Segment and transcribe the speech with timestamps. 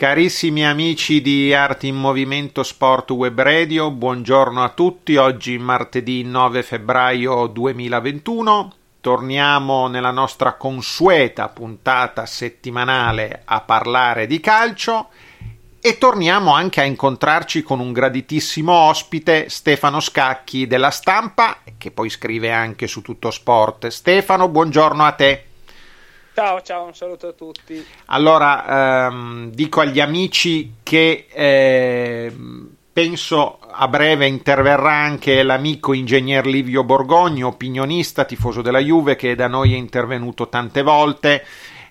[0.00, 5.16] Carissimi amici di Arti in Movimento Sport Web Radio, buongiorno a tutti.
[5.16, 8.72] Oggi martedì 9 febbraio 2021.
[9.02, 15.08] Torniamo nella nostra consueta puntata settimanale a parlare di calcio
[15.82, 22.08] e torniamo anche a incontrarci con un graditissimo ospite, Stefano Scacchi della Stampa, che poi
[22.08, 23.88] scrive anche su Tutto Sport.
[23.88, 25.44] Stefano, buongiorno a te.
[26.32, 27.84] Ciao, ciao, un saluto a tutti.
[28.06, 32.32] Allora, ehm, dico agli amici che eh,
[32.92, 39.48] penso a breve interverrà anche l'amico ingegner Livio Borgogno, opinionista, tifoso della Juve, che da
[39.48, 41.44] noi è intervenuto tante volte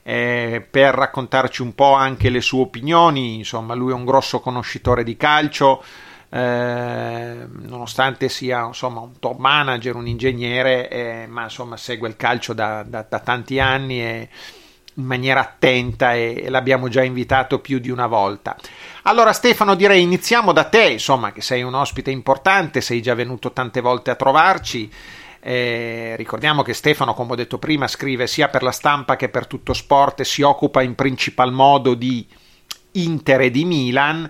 [0.03, 3.35] eh, per raccontarci un po' anche le sue opinioni.
[3.35, 5.83] Insomma, lui è un grosso conoscitore di calcio.
[6.31, 12.53] Eh, nonostante sia insomma, un top manager, un ingegnere, eh, ma insomma segue il calcio
[12.53, 14.29] da, da, da tanti anni e
[14.93, 18.55] in maniera attenta e, e, l'abbiamo già invitato più di una volta.
[19.03, 23.51] Allora Stefano direi iniziamo da te, insomma che sei un ospite importante, sei già venuto
[23.51, 24.91] tante volte a trovarci.
[25.41, 29.47] Eh, ricordiamo che Stefano, come ho detto prima, scrive sia per la stampa che per
[29.47, 32.27] tutto sport e si occupa in principal modo di
[32.91, 34.29] Inter e di Milan.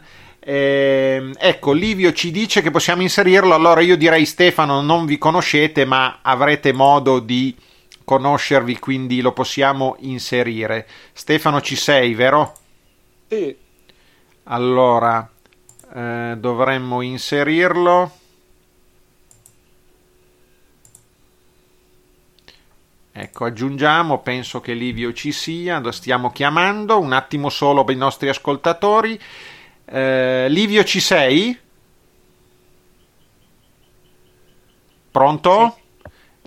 [0.51, 5.85] Eh, ecco, Livio ci dice che possiamo inserirlo, allora io direi Stefano non vi conoscete
[5.85, 7.55] ma avrete modo di
[8.03, 10.87] conoscervi, quindi lo possiamo inserire.
[11.13, 12.53] Stefano ci sei, vero?
[13.27, 13.55] Sì.
[14.45, 15.29] Allora,
[15.93, 18.11] eh, dovremmo inserirlo.
[23.11, 27.99] Ecco, aggiungiamo, penso che Livio ci sia, lo stiamo chiamando, un attimo solo per i
[27.99, 29.19] nostri ascoltatori.
[29.91, 31.57] Eh, Livio ci sei?
[35.11, 35.73] Pronto?
[35.75, 35.78] Sì.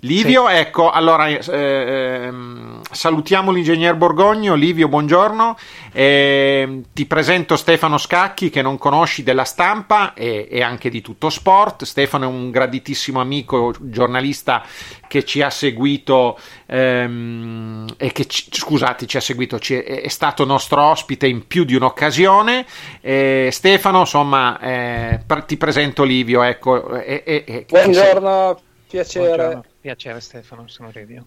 [0.03, 0.55] Livio, sì.
[0.55, 4.53] ecco, allora eh, ehm, salutiamo l'ingegner Borgogno.
[4.53, 5.57] Livio, buongiorno.
[5.93, 11.29] Eh, ti presento Stefano Scacchi, che non conosci della stampa e, e, anche di tutto
[11.29, 11.85] sport.
[11.85, 14.63] Stefano è un graditissimo amico, giornalista
[15.07, 20.09] che ci ha seguito ehm, e che, ci, scusate, ci ha seguito, ci è, è,
[20.09, 22.65] stato nostro ospite in più di un'occasione.
[22.99, 26.43] Eh, Stefano, insomma, eh, ti presento Livio.
[26.43, 27.01] Ecco,
[27.69, 28.59] buongiorno,
[28.89, 29.35] piacere.
[29.35, 29.71] Buongiorno.
[29.83, 31.25] Piacere Stefano, sono Revio.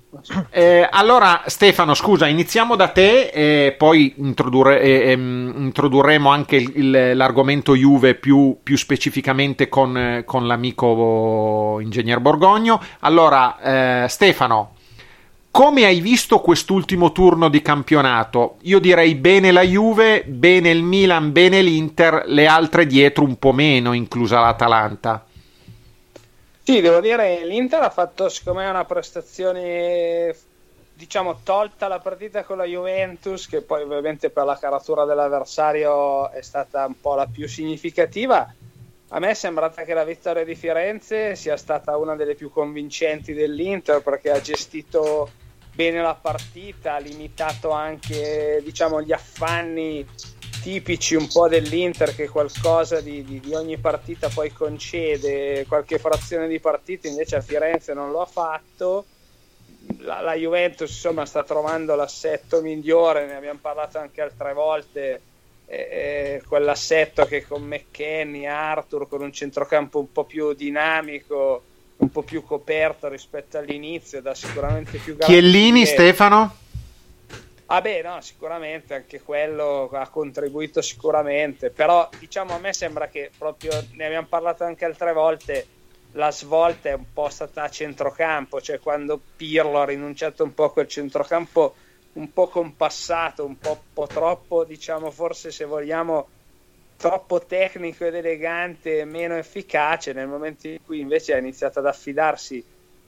[0.48, 7.16] Eh, allora Stefano, scusa, iniziamo da te e poi introdurre, eh, introdurremo anche il, il,
[7.18, 12.80] l'argomento Juve più, più specificamente con, con, l'amico ingegner Borgogno.
[13.00, 14.76] Allora eh, Stefano,
[15.50, 18.56] come hai visto quest'ultimo turno di campionato?
[18.62, 23.52] Io direi bene la Juve, bene il Milan, bene l'Inter, le altre dietro un po'
[23.52, 25.26] meno, inclusa l'Atalanta.
[26.68, 30.34] Sì, devo dire, l'Inter ha fatto secondo me una prestazione,
[30.94, 36.42] diciamo, tolta la partita con la Juventus, che poi ovviamente per la caratura dell'avversario è
[36.42, 38.52] stata un po' la più significativa.
[39.10, 43.32] A me è sembrata che la vittoria di Firenze sia stata una delle più convincenti
[43.32, 45.30] dell'Inter perché ha gestito
[45.72, 50.04] bene la partita, ha limitato anche diciamo, gli affanni
[50.66, 56.48] tipici un po' dell'Inter che qualcosa di, di, di, ogni partita poi concede qualche frazione
[56.48, 59.04] di partita invece a Firenze non lo ha fatto
[59.98, 65.20] la, la Juventus insomma sta trovando l'assetto migliore ne abbiamo parlato anche altre volte
[65.66, 71.62] eh, quell'assetto che con McKenny, Arthur con un centrocampo un po' più dinamico
[71.98, 76.64] un po' più coperto rispetto all'inizio da sicuramente più Chiellini Stefano?
[77.68, 83.34] Ah beh, no, sicuramente anche quello ha contribuito sicuramente, però diciamo a me sembra che
[83.36, 85.70] proprio, ne abbiamo parlato anche altre volte,
[86.10, 90.62] la svolta è un po' stata a centrocampo, cioè quando Pirlo ha rinunciato un po'
[90.64, 91.76] a quel centrocampo
[92.12, 96.30] un po' compassato, un po', po troppo, diciamo forse se vogliamo,
[96.94, 102.64] troppo tecnico ed elegante, meno efficace, nel momento in cui invece ha iniziato ad affidarsi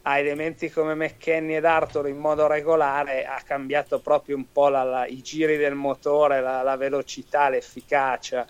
[0.08, 4.82] a elementi come McKenny ed Arthur in modo regolare ha cambiato proprio un po' la,
[4.82, 8.46] la, i giri del motore, la, la velocità, l'efficacia.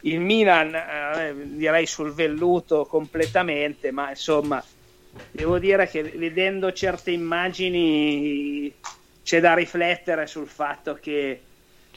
[0.00, 4.62] Il Milan eh, direi sul velluto completamente, ma insomma
[5.30, 8.74] devo dire che vedendo certe immagini
[9.22, 11.40] c'è da riflettere sul fatto che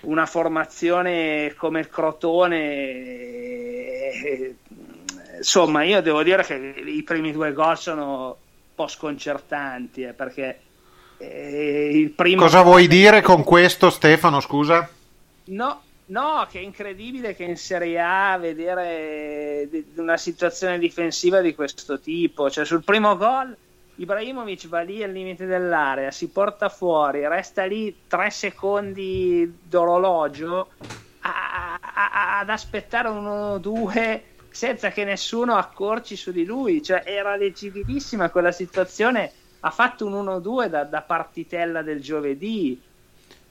[0.02, 2.58] una formazione come il Crotone,
[4.22, 4.56] eh,
[5.36, 8.38] insomma, io devo dire che i primi due gol sono
[8.80, 10.62] po' sconcertanti eh, perché
[11.18, 12.44] eh, il primo.
[12.44, 14.40] Cosa vuoi dire con questo, Stefano?
[14.40, 14.88] Scusa,
[15.46, 19.68] no, no, che è incredibile che in Serie A vedere
[19.98, 23.54] una situazione difensiva di questo tipo, cioè sul primo gol
[23.96, 30.70] Ibrahimovic va lì al limite dell'area, si porta fuori, resta lì tre secondi d'orologio
[31.20, 36.82] a, a, ad aspettare un 1-2 senza che nessuno accorci su di lui.
[36.84, 39.32] Cioè, era leggibilissima quella situazione.
[39.62, 42.80] Ha fatto un 1-2 da, da partitella del giovedì.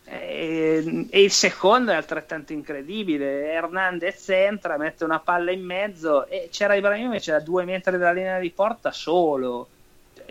[0.05, 3.53] E, e, il secondo è altrettanto incredibile.
[3.53, 8.39] Hernandez entra, mette una palla in mezzo e c'era Ibrahimovic a due metri dalla linea
[8.39, 9.69] di porta solo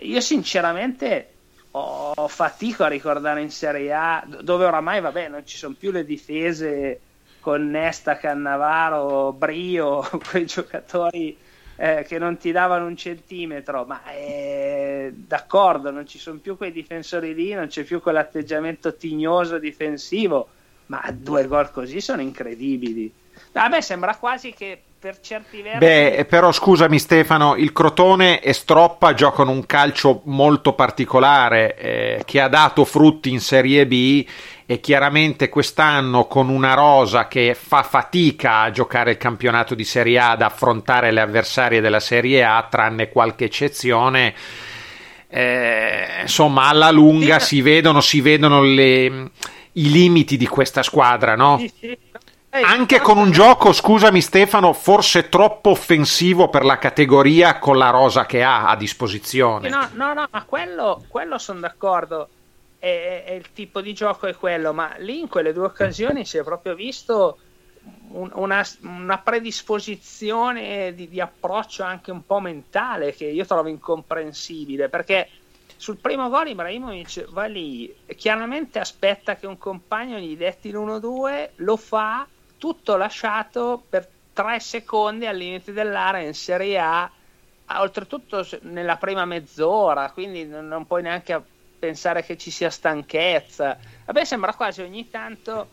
[0.00, 1.32] io sinceramente
[1.72, 6.04] ho fatico a ricordare in Serie A dove oramai vabbè non ci sono più le
[6.04, 7.00] difese
[7.48, 11.34] con Nesta, Cannavaro, Brio, quei giocatori
[11.76, 16.72] eh, che non ti davano un centimetro, ma eh, d'accordo, non ci sono più quei
[16.72, 20.48] difensori lì, non c'è più quell'atteggiamento tignoso difensivo,
[20.86, 23.10] ma due gol così sono incredibili.
[23.52, 25.78] A me sembra quasi che per certi versi.
[25.78, 32.40] Beh, però scusami Stefano, il Crotone e Stroppa giocano un calcio molto particolare eh, che
[32.40, 34.26] ha dato frutti in Serie B
[34.66, 40.18] e chiaramente quest'anno con una rosa che fa fatica a giocare il campionato di Serie
[40.18, 44.34] A, ad affrontare le avversarie della Serie A, tranne qualche eccezione.
[45.28, 49.30] Eh, insomma, alla lunga si vedono, si vedono le,
[49.72, 51.58] i limiti di questa squadra, no?
[51.58, 51.98] Sì, sì
[52.62, 58.26] anche con un gioco, scusami Stefano, forse troppo offensivo per la categoria con la rosa
[58.26, 59.68] che ha a disposizione.
[59.68, 62.28] No, no, no, ma quello, quello sono d'accordo.
[62.78, 66.38] È, è, il tipo di gioco è quello, ma lì in quelle due occasioni si
[66.38, 67.38] è proprio visto
[68.10, 74.88] un, una, una, predisposizione di, di, approccio anche un po' mentale che io trovo incomprensibile
[74.88, 75.28] perché
[75.76, 81.76] sul primo gol Ibrahimovic va lì, chiaramente aspetta che un compagno gli detti l'1-2, lo
[81.76, 82.26] fa
[82.58, 87.10] tutto lasciato per tre secondi al limite dell'area in Serie A,
[87.80, 91.40] oltretutto nella prima mezz'ora, quindi non puoi neanche
[91.78, 93.78] pensare che ci sia stanchezza.
[94.04, 95.68] A me sembra quasi ogni tanto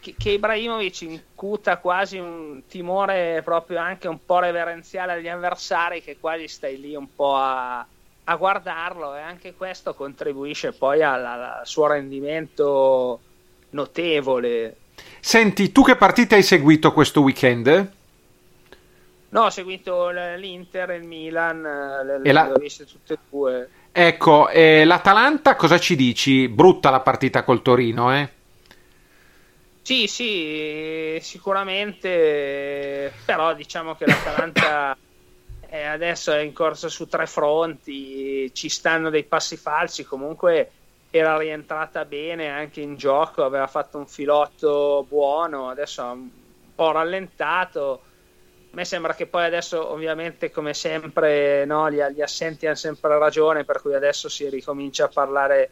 [0.00, 6.18] che, che Ibrahimovic incuta quasi un timore proprio anche un po' reverenziale agli avversari che
[6.18, 7.86] quasi stai lì un po' a,
[8.24, 13.20] a guardarlo e anche questo contribuisce poi al, al suo rendimento
[13.70, 14.81] notevole
[15.20, 17.92] Senti, tu che partite hai seguito questo weekend?
[19.30, 22.52] No, ho seguito l'Inter e il Milan, le, le la...
[22.52, 23.68] ho viste tutte e due.
[23.90, 26.48] Ecco, eh, l'Atalanta cosa ci dici?
[26.48, 28.28] Brutta la partita col Torino, eh?
[29.82, 34.96] Sì, sì, sicuramente, però diciamo che l'Atalanta
[35.66, 40.70] è adesso è in corsa su tre fronti, ci stanno dei passi falsi, comunque
[41.14, 46.30] era rientrata bene anche in gioco, aveva fatto un filotto buono, adesso ha un
[46.74, 48.00] po' rallentato.
[48.72, 53.18] A me sembra che poi adesso, ovviamente, come sempre, no, gli, gli, assenti hanno sempre
[53.18, 55.70] ragione, per cui adesso si ricomincia a parlare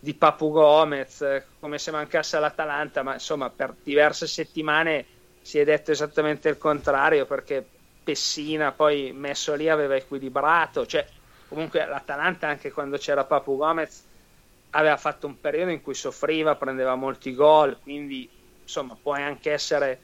[0.00, 1.24] di Papu Gomez,
[1.60, 5.06] come se mancasse l'Atalanta, ma insomma, per diverse settimane
[5.40, 7.64] si è detto esattamente il contrario, perché
[8.02, 11.06] Pessina poi messo lì aveva equilibrato, cioè
[11.48, 14.12] comunque l'Atalanta anche quando c'era Papu Gomez
[14.76, 18.28] aveva fatto un periodo in cui soffriva, prendeva molti gol, quindi
[18.62, 20.00] insomma può anche essere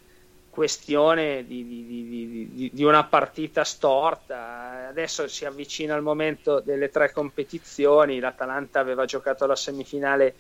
[0.50, 4.89] questione di, di, di, di, una partita storta.
[4.89, 10.35] Adesso si avvicina il momento delle tre competizioni, l'Atalanta aveva giocato la semifinale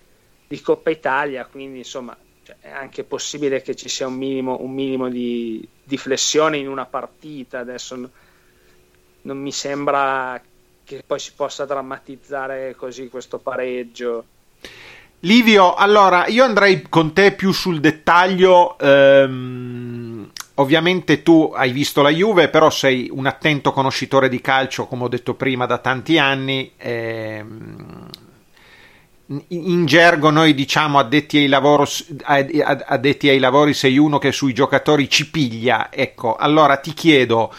[0.46, 4.72] di Coppa Italia, quindi insomma cioè, è anche possibile che ci sia un minimo, un
[4.72, 7.60] minimo di, flessione in una partita.
[7.60, 8.10] Adesso
[9.22, 10.40] non mi sembra
[10.96, 14.24] che poi si possa drammatizzare così questo pareggio.
[15.20, 18.76] Livio, allora io andrei con te più sul dettaglio.
[18.76, 25.04] Ehm, ovviamente tu hai visto la Juve, però sei un attento conoscitore di calcio, come
[25.04, 26.72] ho detto prima, da tanti anni.
[26.76, 28.08] Ehm,
[29.46, 31.86] in gergo noi diciamo addetti ai, lavoro,
[32.24, 35.88] addetti ai lavori sei uno che sui giocatori ci piglia.
[35.92, 37.54] Ecco, allora ti chiedo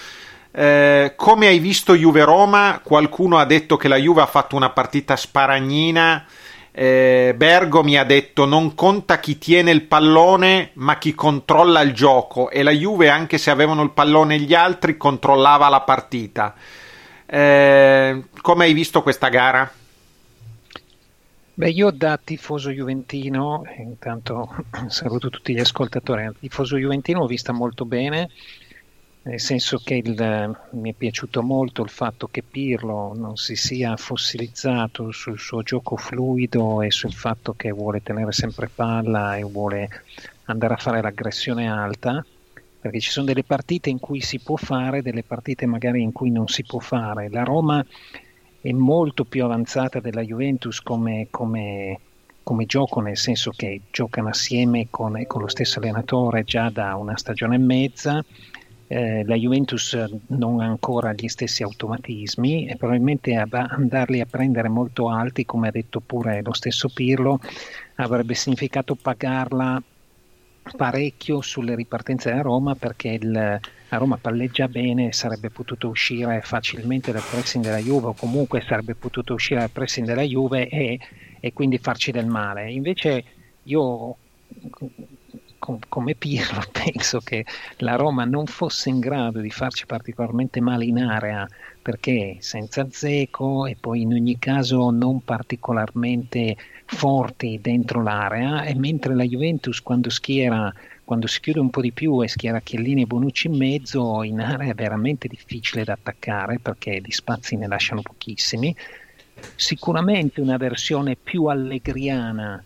[0.51, 2.81] eh, come hai visto Juve-Roma?
[2.83, 6.25] Qualcuno ha detto che la Juve ha fatto una partita sparagnina.
[6.73, 11.93] Eh, Bergo mi ha detto non conta chi tiene il pallone ma chi controlla il
[11.93, 16.55] gioco e la Juve anche se avevano il pallone gli altri controllava la partita.
[17.25, 19.71] Eh, come hai visto questa gara?
[21.53, 24.49] Beh, io da tifoso juventino, intanto
[24.87, 28.29] saluto tutti gli ascoltatori, tifoso juventino l'ho vista molto bene,
[29.23, 33.95] nel senso che il, mi è piaciuto molto il fatto che Pirlo non si sia
[33.95, 39.89] fossilizzato sul suo gioco fluido e sul fatto che vuole tenere sempre palla e vuole
[40.45, 42.25] andare a fare l'aggressione alta,
[42.79, 46.31] perché ci sono delle partite in cui si può fare, delle partite magari in cui
[46.31, 47.29] non si può fare.
[47.29, 47.85] La Roma
[48.59, 51.99] è molto più avanzata della Juventus come, come,
[52.41, 57.15] come gioco, nel senso che giocano assieme con, con, lo stesso allenatore già da una
[57.17, 58.25] stagione e mezza.
[58.93, 65.07] Eh, la Juventus non ha ancora gli stessi automatismi e probabilmente andarli a prendere molto
[65.07, 67.39] alti, come ha detto pure lo stesso Pirlo,
[67.95, 69.81] avrebbe significato pagarla
[70.75, 76.41] parecchio sulle ripartenze della Roma perché il, la Roma palleggia bene e sarebbe potuto uscire
[76.41, 80.99] facilmente dal pressing della Juve o comunque sarebbe potuto uscire dal pressing della Juve e,
[81.39, 82.69] e quindi farci del male.
[82.69, 83.23] Invece
[83.63, 84.17] io
[85.87, 87.45] come Pirlo penso che
[87.77, 91.47] la Roma non fosse in grado di farci particolarmente male in area
[91.81, 99.15] perché senza Zeco e poi in ogni caso non particolarmente forti dentro l'area e mentre
[99.15, 103.05] la Juventus quando schiera quando si chiude un po' di più e schiera Chiellini e
[103.05, 108.01] Bonucci in mezzo in area è veramente difficile da attaccare perché di spazi ne lasciano
[108.01, 108.73] pochissimi.
[109.55, 112.63] Sicuramente una versione più allegriana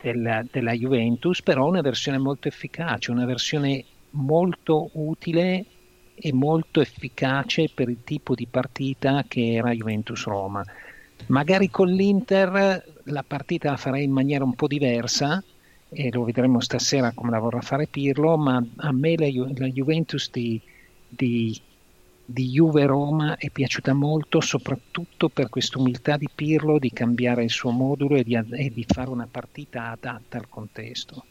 [0.00, 5.64] della, della Juventus però una versione molto efficace una versione molto utile
[6.20, 10.64] e molto efficace per il tipo di partita che era Juventus-Roma.
[11.26, 15.42] Magari con l'Inter la partita la farei in maniera un po' diversa
[15.90, 20.30] e lo vedremo stasera come la vorrà fare Pirlo, ma a me la, la Juventus
[20.30, 20.60] di,
[21.08, 21.58] di,
[22.30, 27.70] di Juve-Roma è piaciuta molto, soprattutto per questa umiltà di Pirlo di cambiare il suo
[27.70, 31.24] modulo e di, e di fare una partita adatta al contesto.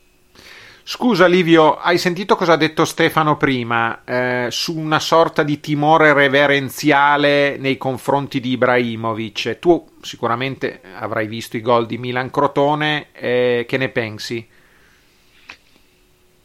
[0.82, 6.14] Scusa Livio, hai sentito cosa ha detto Stefano prima eh, su una sorta di timore
[6.14, 9.60] reverenziale nei confronti di Ibrahimovic?
[9.60, 14.48] Tu sicuramente avrai visto i gol di Milan Crotone, eh, che ne pensi?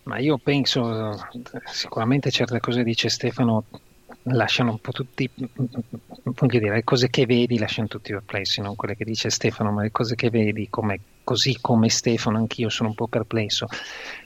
[0.02, 1.16] Ma io penso,
[1.64, 3.64] sicuramente certe cose dice Stefano
[4.25, 8.97] lasciano un po' tutti, voglio dire, le cose che vedi lasciano tutti perplessi, non quelle
[8.97, 12.95] che dice Stefano, ma le cose che vedi, come, così come Stefano, anch'io sono un
[12.95, 13.67] po' perplesso.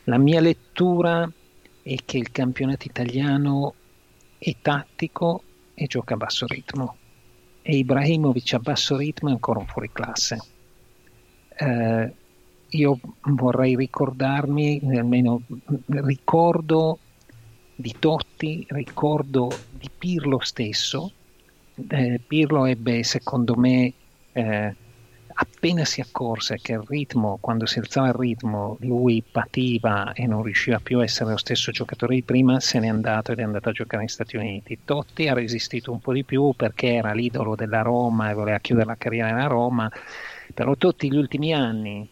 [0.05, 1.31] La mia lettura
[1.83, 3.75] è che il campionato italiano
[4.39, 5.43] è tattico
[5.75, 6.97] e gioca a basso ritmo
[7.63, 10.39] e Ibrahimovic a basso ritmo è ancora un fuoriclasse.
[11.59, 12.15] Eh,
[12.69, 15.43] io vorrei ricordarmi, almeno
[15.87, 16.99] ricordo
[17.75, 19.51] di Totti, ricordo
[19.87, 21.13] di Pirlo stesso.
[21.89, 23.93] Eh, Pirlo ebbe, secondo me,
[24.33, 24.75] eh,
[25.39, 30.43] appena si accorse che il ritmo, quando si alzava il ritmo, lui pativa e non
[30.43, 33.69] riusciva più a essere lo stesso giocatore di prima, se n'è andato ed è andato
[33.69, 34.79] a giocare negli Stati Uniti.
[34.85, 38.87] Totti ha resistito un po' di più perché era l'idolo della Roma e voleva chiudere
[38.87, 39.91] la carriera nella Roma,
[40.55, 42.09] però Totti gli ultimi anni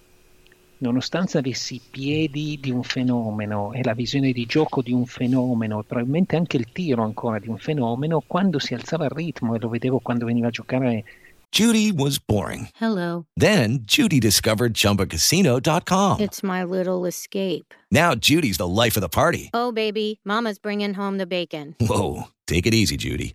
[0.84, 5.80] nonostante avessi i piedi di un fenomeno e la visione di gioco di un fenomeno,
[5.80, 9.58] e probabilmente anche il tiro ancora di un fenomeno, quando si alzava il ritmo e
[9.58, 11.04] lo vedevo quando veniva a giocare.
[11.50, 12.68] Judy was boring.
[12.80, 13.26] Hello.
[13.36, 16.20] Then Judy discovered chumbacasino.com.
[16.20, 17.72] It's my little escape.
[17.90, 19.50] Now Judy's the life of the party.
[19.54, 21.76] Oh, baby, Mama's bringing home the bacon.
[21.80, 22.24] Whoa.
[22.46, 23.34] Take it easy, Judy.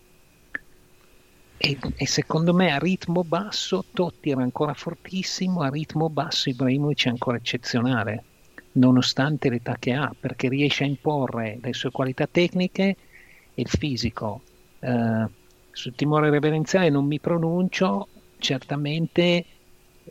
[1.63, 7.05] E, e, secondo me a ritmo basso Totti era ancora fortissimo, a ritmo basso Ibrahimovic
[7.05, 8.23] è ancora eccezionale,
[8.73, 12.95] nonostante l'età che ha, perché riesce a imporre le sue qualità tecniche
[13.53, 14.41] e il fisico.
[14.79, 15.29] Uh,
[15.69, 18.07] sul timore reverenziale non mi pronuncio,
[18.39, 19.45] certamente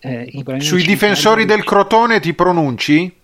[0.03, 3.20] eh, Sui difensori del Crotone ti pronunci?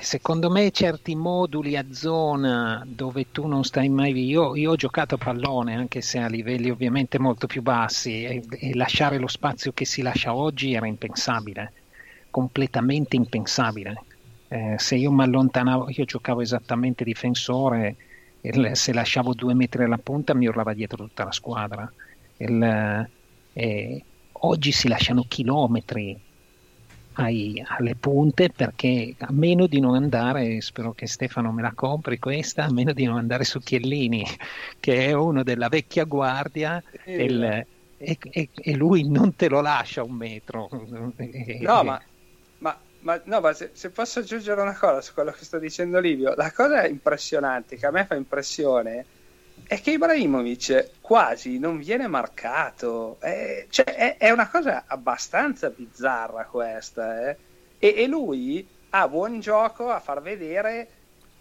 [0.00, 5.14] Secondo me certi moduli a zona dove tu non stai mai io, io ho giocato
[5.16, 9.72] a pallone anche se a livelli ovviamente molto più bassi e, e lasciare lo spazio
[9.72, 11.72] che si lascia oggi era impensabile
[12.30, 14.04] completamente impensabile.
[14.48, 17.96] Eh, se io mi allontanavo io giocavo esattamente difensore
[18.40, 21.92] il, se lasciavo due metri alla punta mi urlava dietro tutta la squadra.
[22.36, 23.08] Il,
[23.52, 26.18] eh, oggi si lasciano chilometri
[27.14, 32.18] ai, alle punte perché a meno di non andare, spero che Stefano me la compri
[32.18, 34.24] questa, a meno di non andare su Chiellini,
[34.78, 37.66] che è uno della vecchia guardia, eh, il,
[37.98, 40.68] e, e, e, lui non te lo lascia un metro.
[41.60, 42.00] No, ma,
[42.58, 45.98] ma, ma, no, ma se, se, posso aggiungere una cosa su quello che sta dicendo
[45.98, 49.04] Livio, la cosa impressionante, che a me fa impressione,
[49.66, 53.16] è che Ibrahimovic quasi non viene marcato.
[53.20, 57.30] È, cioè, è, è una cosa abbastanza bizzarra questa.
[57.30, 57.36] Eh?
[57.78, 60.88] E, e, lui ha buon gioco a far vedere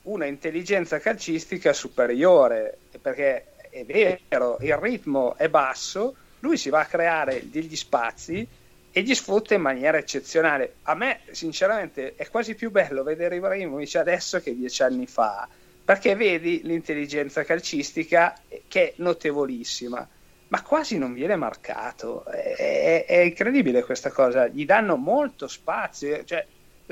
[0.03, 6.85] una intelligenza calcistica superiore, perché è vero, il ritmo è basso, lui si va a
[6.85, 8.47] creare degli spazi
[8.91, 10.75] e gli sfrutta in maniera eccezionale.
[10.83, 15.47] A me, sinceramente, è quasi più bello vedere Ibrahimovic adesso che dieci anni fa
[15.89, 18.35] perché vedi l'intelligenza calcistica
[18.67, 20.07] che è notevolissima,
[20.49, 22.25] ma quasi non viene marcato.
[22.25, 26.45] È, è, è incredibile questa cosa, gli danno molto spazio, cioè,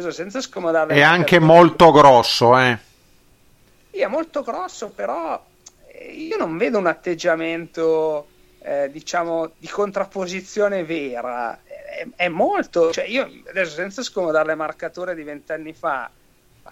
[0.10, 0.96] senza scomodare.
[0.96, 2.76] È anche molto grosso, eh.
[3.92, 5.46] Sì, è molto grosso, però
[5.90, 8.28] eh, io non vedo un atteggiamento,
[8.64, 11.60] eh, diciamo, di contrapposizione vera.
[11.64, 16.10] È, è molto, cioè io adesso senza scomodare le marcature di vent'anni fa,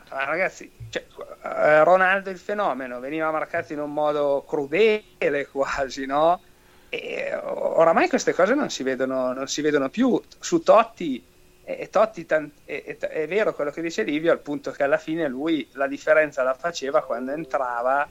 [0.08, 1.06] ragazzi, cioè,
[1.44, 6.42] eh, Ronaldo il fenomeno veniva marcato in un modo crudele quasi, no?
[6.90, 10.22] E oramai queste cose non si vedono, non si vedono più.
[10.40, 11.24] Su Totti,
[11.64, 14.98] eh, Totti tant- è, è, è, vero quello che dice Livio, al punto che alla
[14.98, 18.08] fine lui la differenza la faceva quando entrava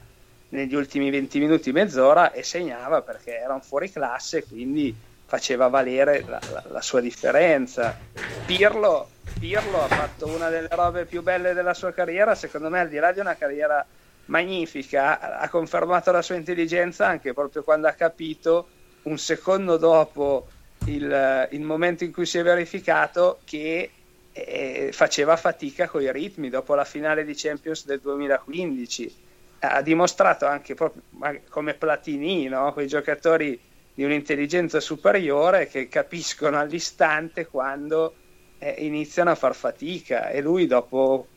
[0.49, 4.95] negli ultimi 20 minuti, mezz'ora e segnava perché era un fuori classe, quindi
[5.35, 7.97] faceva valere la, la, la sua differenza.
[8.45, 12.87] Pirlo Pirlo ha fatto una delle robe più belle della sua carriera, secondo me al
[12.87, 13.85] di là di una carriera
[14.25, 18.67] magnifica, ha confermato la sua intelligenza anche proprio quando ha capito
[19.03, 20.47] un secondo dopo
[20.85, 23.91] il, il momento in cui si è verificato che
[24.31, 29.23] eh, faceva fatica con i ritmi dopo la finale di Champions del 2015
[29.59, 31.01] ha dimostrato anche proprio
[31.49, 32.73] come Platini no?
[32.73, 33.59] quei giocatori
[33.95, 38.13] di un'intelligenza superiore che capiscono all'istante quando
[38.59, 41.27] eh, iniziano a far fatica e lui dopo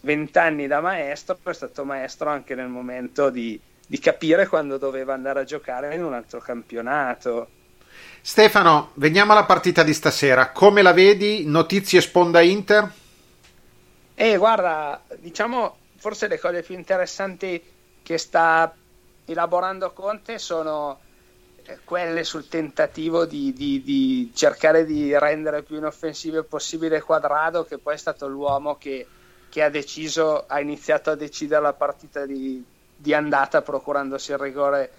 [0.00, 5.40] vent'anni da maestro è stato maestro anche nel momento di, di capire quando doveva andare
[5.40, 7.48] a giocare in un altro campionato.
[8.22, 10.50] Stefano, veniamo alla partita di stasera.
[10.52, 11.44] Come la vedi?
[11.44, 12.90] Notizie sponda Inter?
[14.14, 17.62] Eh, guarda, diciamo forse le cose più interessanti
[18.02, 18.72] che sta
[19.24, 21.00] elaborando Conte sono
[21.84, 27.94] quelle sul tentativo di, di, di, cercare di rendere più inoffensivo possibile Quadrado, che poi
[27.94, 29.06] è stato l'uomo che,
[29.48, 32.62] che ha deciso, ha iniziato a decidere la partita di,
[32.96, 34.90] di andata procurandosi il rigore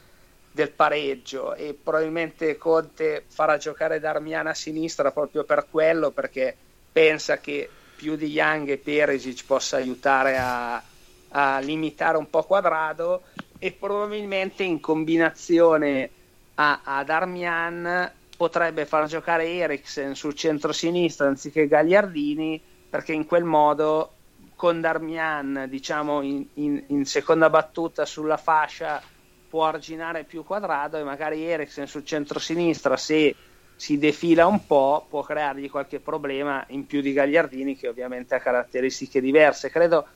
[0.52, 1.54] del pareggio.
[1.54, 6.56] E probabilmente Conte farà giocare Darmian a sinistra proprio per quello perché
[6.92, 10.82] pensa che più di Young e Perisic possa aiutare a,
[11.30, 13.24] a limitare un po' Quadrado.
[13.60, 16.12] E probabilmente in combinazione
[16.60, 24.12] a, a Darmian potrebbe far giocare Eriksen sul centro-sinistra anziché Gagliardini perché in quel modo
[24.56, 29.02] con Darmian diciamo in, in, in, seconda battuta sulla fascia
[29.50, 33.36] può arginare più quadrato e magari Eriksen sul centro-sinistra se
[33.76, 38.40] si defila un po' può creargli qualche problema in più di Gagliardini che ovviamente ha
[38.40, 39.70] caratteristiche diverse.
[39.70, 40.08] Credo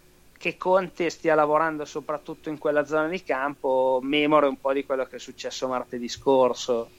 [0.42, 5.06] che Conte stia lavorando soprattutto in quella zona di campo, memore un po' di quello
[5.06, 6.90] che è successo martedì scorso.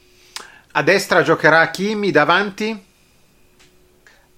[0.74, 2.84] A destra giocherà Kimi, davanti?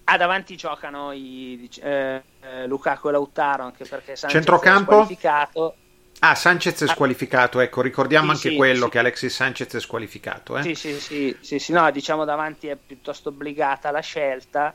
[0.05, 4.91] Ah, davanti giocano i, eh, eh, Lukaku e Lautaro, anche perché Sanchez Centrocampo?
[4.91, 5.77] è squalificato.
[6.21, 8.91] Ah, Sanchez è squalificato, ecco, ricordiamo sì, anche sì, quello sì.
[8.91, 10.57] che Alexis Sanchez è squalificato.
[10.57, 10.63] Eh?
[10.63, 14.75] Sì, sì, sì, sì, sì, no, diciamo davanti è piuttosto obbligata la scelta.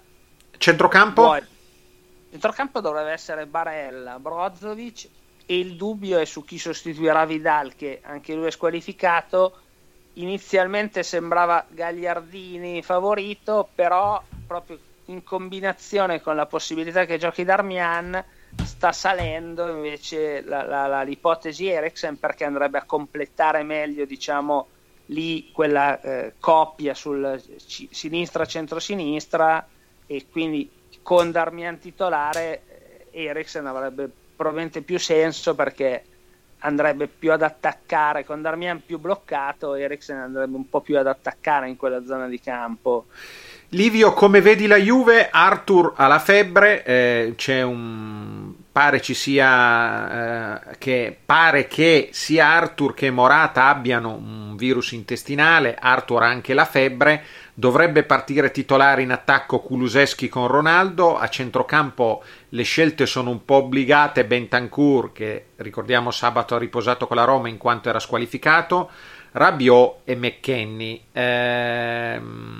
[0.57, 1.23] Centrocampo?
[1.23, 1.41] Poi,
[2.29, 5.07] Centrocampo dovrebbe essere Barella, Brozovic
[5.45, 9.57] e il dubbio è su chi sostituirà Vidal che anche lui è squalificato.
[10.13, 18.23] Inizialmente sembrava Gagliardini favorito, però proprio in combinazione con la possibilità che giochi Darmian
[18.63, 24.67] sta salendo invece la, la, la, l'ipotesi Eriksen perché andrebbe a completare meglio diciamo
[25.07, 29.67] lì quella eh, coppia sul sinistra centro sinistra
[30.05, 30.69] e quindi
[31.09, 32.61] con Darmian titolare
[33.09, 36.03] Eriksen avrebbe probabilmente più senso perché
[36.59, 38.23] andrebbe più ad attaccare.
[38.23, 42.39] Con Darmian più bloccato Eriksen andrebbe un po' più ad attaccare in quella zona di
[42.39, 43.07] campo.
[43.69, 45.29] Livio come vedi la Juve?
[45.31, 52.47] Arthur ha la febbre eh, c'è un pare ci sia eh, che pare che sia
[52.47, 59.01] Arthur che Morata abbiano un virus intestinale Arthur ha anche la febbre dovrebbe partire titolare
[59.01, 65.45] in attacco Kuluseschi con Ronaldo a centrocampo le scelte sono un po' obbligate Bentancur che
[65.57, 68.89] ricordiamo sabato ha riposato con la Roma in quanto era squalificato
[69.31, 71.03] Rabiot e McKenny.
[71.11, 72.59] Ehm,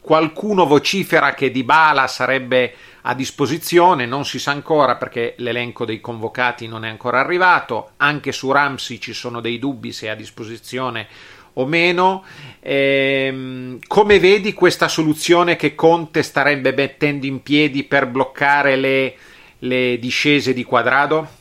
[0.00, 6.66] qualcuno vocifera che Dybala sarebbe a disposizione, non si sa ancora perché l'elenco dei convocati
[6.66, 11.08] non è ancora arrivato, anche su Ramsey ci sono dei dubbi se è a disposizione
[11.54, 12.24] o meno.
[12.60, 19.14] Ehm, come vedi questa soluzione che Conte starebbe mettendo in piedi per bloccare le,
[19.60, 21.38] le discese di quadrado?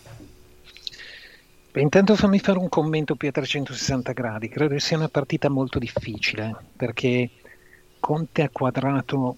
[1.75, 4.49] Intanto fammi fare un commento più a 360 gradi.
[4.49, 7.29] Credo sia una partita molto difficile perché
[7.99, 9.37] Conte ha quadrato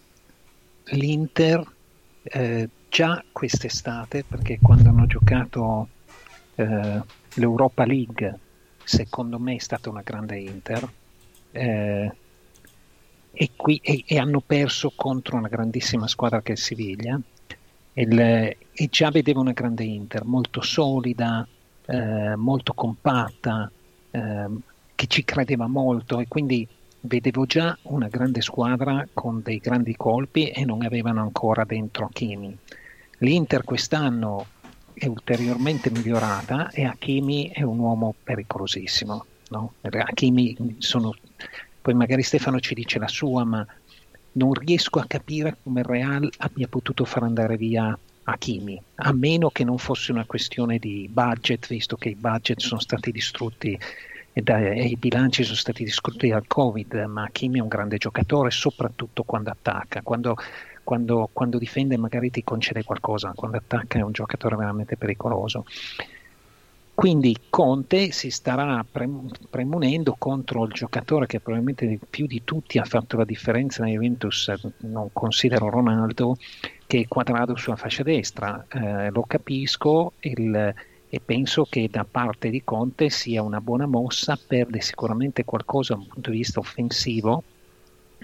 [0.85, 1.63] l'Inter
[2.23, 5.87] eh, già quest'estate, perché quando hanno giocato
[6.55, 7.01] eh,
[7.35, 8.39] l'Europa League,
[8.83, 10.89] secondo me è stata una grande Inter.
[11.51, 12.11] Eh,
[13.33, 17.19] e, qui, e, e, hanno perso contro una grandissima squadra che è Siviglia.
[17.93, 21.47] Il, e già vedevo una grande Inter, molto solida,
[21.85, 23.71] eh, molto compatta,
[24.11, 24.47] eh,
[24.95, 26.67] che ci credeva molto e quindi
[27.01, 32.55] vedevo già una grande squadra con dei grandi colpi e non avevano ancora dentro Hakimi.
[33.19, 34.45] L'Inter quest'anno
[34.93, 39.25] è ulteriormente migliorata e Hakimi è un uomo pericolosissimo.
[39.49, 39.73] No?
[39.81, 41.15] Hakimi sono...
[41.81, 43.65] Poi magari Stefano ci dice la sua, ma
[44.33, 49.49] non riesco a capire come il Real abbia potuto far andare via Hakimi, a meno
[49.49, 53.77] che non fosse una questione di budget, visto che i budget sono stati distrutti
[54.33, 57.97] e, da, e, i bilanci sono stati distrutti dal Covid, ma Kimi è un grande
[57.97, 60.35] giocatore, soprattutto quando attacca, quando,
[60.83, 65.65] quando, quando difende magari ti concede qualcosa, quando attacca è un giocatore veramente pericoloso.
[66.93, 68.85] Quindi Conte si starà
[69.49, 74.53] premunendo contro il giocatore che probabilmente più di tutti ha fatto la differenza nella Juventus,
[74.81, 76.37] non considero Ronaldo,
[76.85, 78.67] che è quadrato sulla fascia destra.
[78.69, 80.75] Eh, lo capisco, il,
[81.13, 85.99] e penso che da parte di Conte sia una buona mossa, perde sicuramente qualcosa da
[85.99, 87.43] un punto di vista offensivo,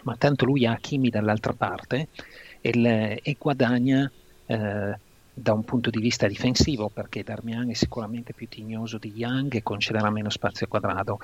[0.04, 2.08] ma tanto lui ha Kimi dall'altra parte
[2.62, 4.10] e, e guadagna
[4.46, 4.98] eh,
[5.34, 9.64] da un punto di vista difensivo perché Darmian è sicuramente più tignoso di Young e
[9.64, 11.20] concederà meno spazio quadrato.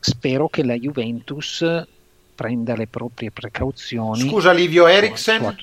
[0.00, 1.64] Spero che la Juventus
[2.34, 4.28] prenda le proprie precauzioni.
[4.28, 5.54] Scusa Livio Eriksen.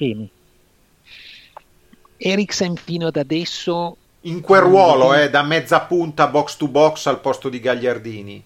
[2.16, 7.22] Eriksen fino ad adesso in quel ruolo, eh, da mezza punta box to box al
[7.22, 8.44] posto di Gagliardini.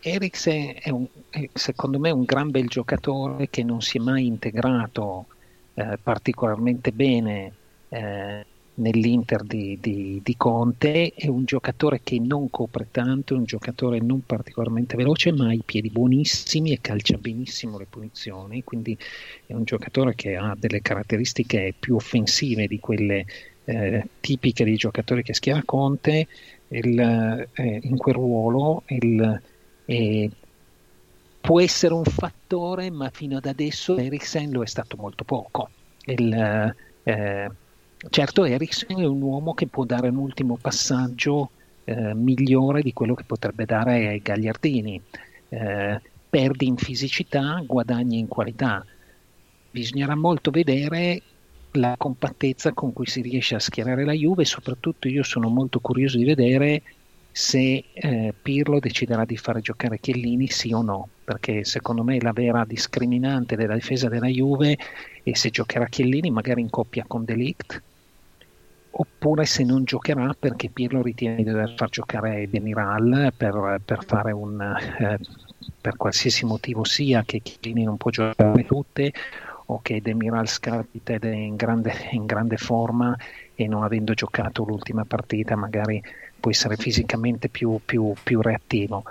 [0.00, 4.26] Eriksen è, un, è secondo me un gran bel giocatore che non si è mai
[4.26, 5.26] integrato
[5.74, 7.52] eh, particolarmente bene
[7.88, 13.44] eh, nell'Inter di, di, di, Conte, è un giocatore che non copre tanto, è un
[13.44, 18.96] giocatore non particolarmente veloce, ma ha i piedi buonissimi e calcia benissimo le punizioni, quindi
[19.46, 23.26] è un giocatore che ha delle caratteristiche più offensive di quelle
[23.64, 26.26] eh, tipiche dei giocatori che schiera Conte,
[26.68, 26.98] il,
[27.52, 29.40] eh, in quel ruolo il,
[29.84, 30.30] eh,
[31.40, 35.70] può essere un fattore, ma fino ad adesso Eriksen lo è stato molto poco.
[36.04, 36.32] Il,
[37.02, 37.50] eh,
[38.10, 41.50] certo, Eriksen è un uomo che può dare un ultimo passaggio
[41.84, 45.00] eh, migliore di quello che potrebbe dare ai Gagliardini.
[45.48, 48.84] Eh, perdi in fisicità, guadagni in qualità.
[49.70, 51.20] Bisognerà molto vedere
[51.72, 55.80] la compattezza con cui si riesce a schierare la Juve e soprattutto io sono molto
[55.80, 56.82] curioso di vedere
[57.30, 62.32] se eh, Pirlo deciderà di fare giocare Chiellini sì o no, perché secondo me la
[62.32, 64.76] vera discriminante della difesa della Juve
[65.22, 67.82] è se giocherà Chiellini magari in coppia con Delict
[68.94, 74.32] oppure se non giocherà perché Pirlo ritiene di dover far giocare Demiral per, per fare
[74.32, 75.18] un eh,
[75.80, 79.12] per qualsiasi motivo sia che Chiellini non può giocare tutte
[79.72, 83.16] o che Demiral Scarpited è in grande, in grande forma
[83.54, 86.02] e non avendo giocato l'ultima partita magari
[86.38, 89.04] può essere fisicamente più, più, più reattivo.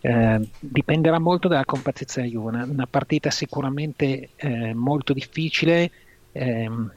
[0.00, 5.90] Eh, dipenderà molto dalla compattezza di Juve, una, una partita sicuramente eh, molto difficile
[6.32, 6.92] ehm,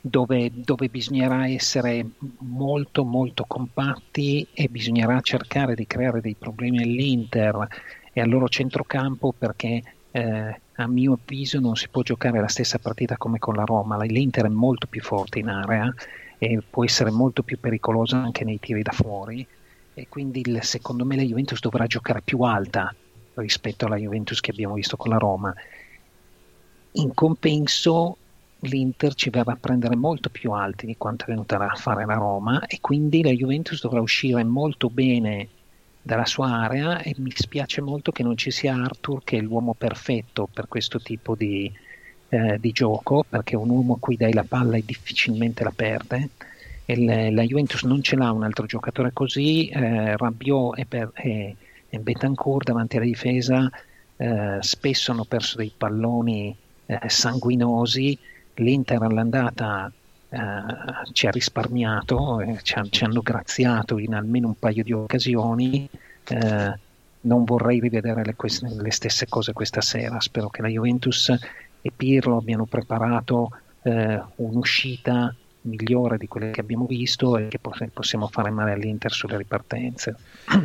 [0.00, 2.06] dove, dove, bisognerà essere
[2.38, 7.68] molto molto compatti e bisognerà cercare di creare dei problemi all'Inter
[8.12, 12.78] e al loro centrocampo perché eh, a mio avviso non si può giocare la stessa
[12.78, 15.92] partita come con la Roma, l'Inter è molto più forte in area
[16.38, 19.46] e può essere molto più pericolosa anche nei tiri da fuori
[19.94, 22.94] e quindi il, secondo me la Juventus dovrà giocare più alta
[23.34, 25.54] rispetto alla Juventus che abbiamo visto con la Roma.
[26.92, 28.16] In compenso
[28.60, 32.14] l'Inter ci verrà a prendere molto più alti di quanto è venuta a fare la
[32.14, 35.48] Roma e quindi la Juventus dovrà uscire molto bene
[36.02, 39.74] dalla sua area e mi spiace molto che non ci sia Arthur che è l'uomo
[39.74, 41.70] perfetto per questo tipo di,
[42.28, 46.28] eh, di gioco perché un uomo a cui dai la palla e difficilmente la perde.
[46.84, 51.54] E la Juventus non ce l'ha un altro giocatore così eh, Rabiot e, per, e,
[51.88, 53.70] e Betancourt davanti alla difesa
[54.16, 56.54] eh, spesso hanno perso dei palloni
[56.86, 58.18] eh, sanguinosi.
[58.54, 59.90] l'Inter all'andata
[60.30, 64.92] Uh, ci ha risparmiato, eh, ci, ha, ci, hanno graziato in almeno un paio di
[64.92, 65.88] occasioni.
[66.28, 66.72] Uh,
[67.22, 68.36] non vorrei rivedere le,
[68.80, 70.20] le, stesse cose questa sera.
[70.20, 71.30] Spero che la Juventus
[71.82, 73.50] e Pirlo abbiano preparato
[73.82, 79.36] uh, un'uscita migliore di quelle che abbiamo visto e che possiamo fare male all'Inter sulle
[79.36, 80.16] ripartenze.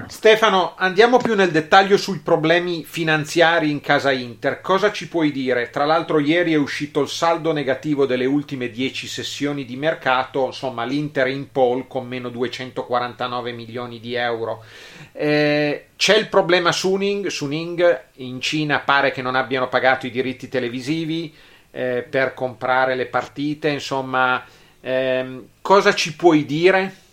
[0.08, 4.60] Stefano, andiamo più nel dettaglio sui problemi finanziari in casa Inter.
[4.60, 5.69] Cosa ci puoi dire?
[5.69, 10.86] Tra l'altro ieri è uscito il saldo negativo delle ultime 10 sessioni di mercato, insomma
[10.86, 14.63] l'Inter in pole con meno 249 milioni di euro.
[15.12, 20.50] Eh, c'è il problema Suning, Suning in Cina pare che non abbiano pagato i diritti
[20.50, 21.32] televisivi
[21.69, 24.43] eh, per comprare le partite, insomma
[24.82, 27.04] eh, cosa ci puoi dire?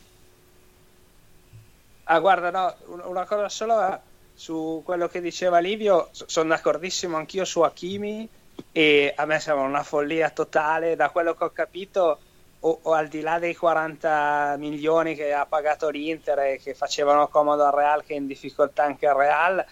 [2.12, 2.74] Ah, guarda, no,
[3.08, 4.00] una cosa solo
[4.34, 8.28] su quello che diceva Livio, sono d'accordissimo anch'io su Hakimi
[8.70, 12.18] e a me sembra una follia totale, da quello che ho capito,
[12.60, 17.28] o, o, al di là dei 40 milioni che ha pagato l'Inter e che facevano
[17.28, 19.64] comodo al Real, che è in difficoltà anche il Real,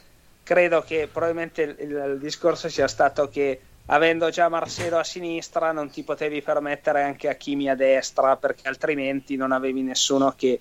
[0.43, 5.73] credo che probabilmente il, il, il discorso sia stato che avendo già Marcelo a sinistra
[5.73, 10.59] non ti potevi permettere anche Hakimi a destra perché altrimenti non avevi nessuno che,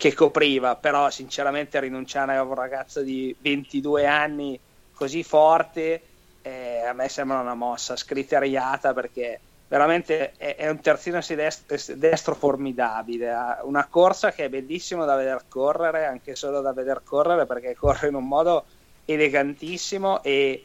[0.00, 4.58] che copriva però sinceramente rinunciare a un ragazzo di 22 anni
[4.94, 6.00] così forte
[6.40, 12.34] eh, a me sembra una mossa scriteriata perché veramente è, è un terzino destro, destro
[12.34, 17.44] formidabile ha una corsa che è bellissimo da vedere correre anche solo da vedere correre
[17.44, 18.64] perché corre in un modo
[19.04, 20.64] elegantissimo e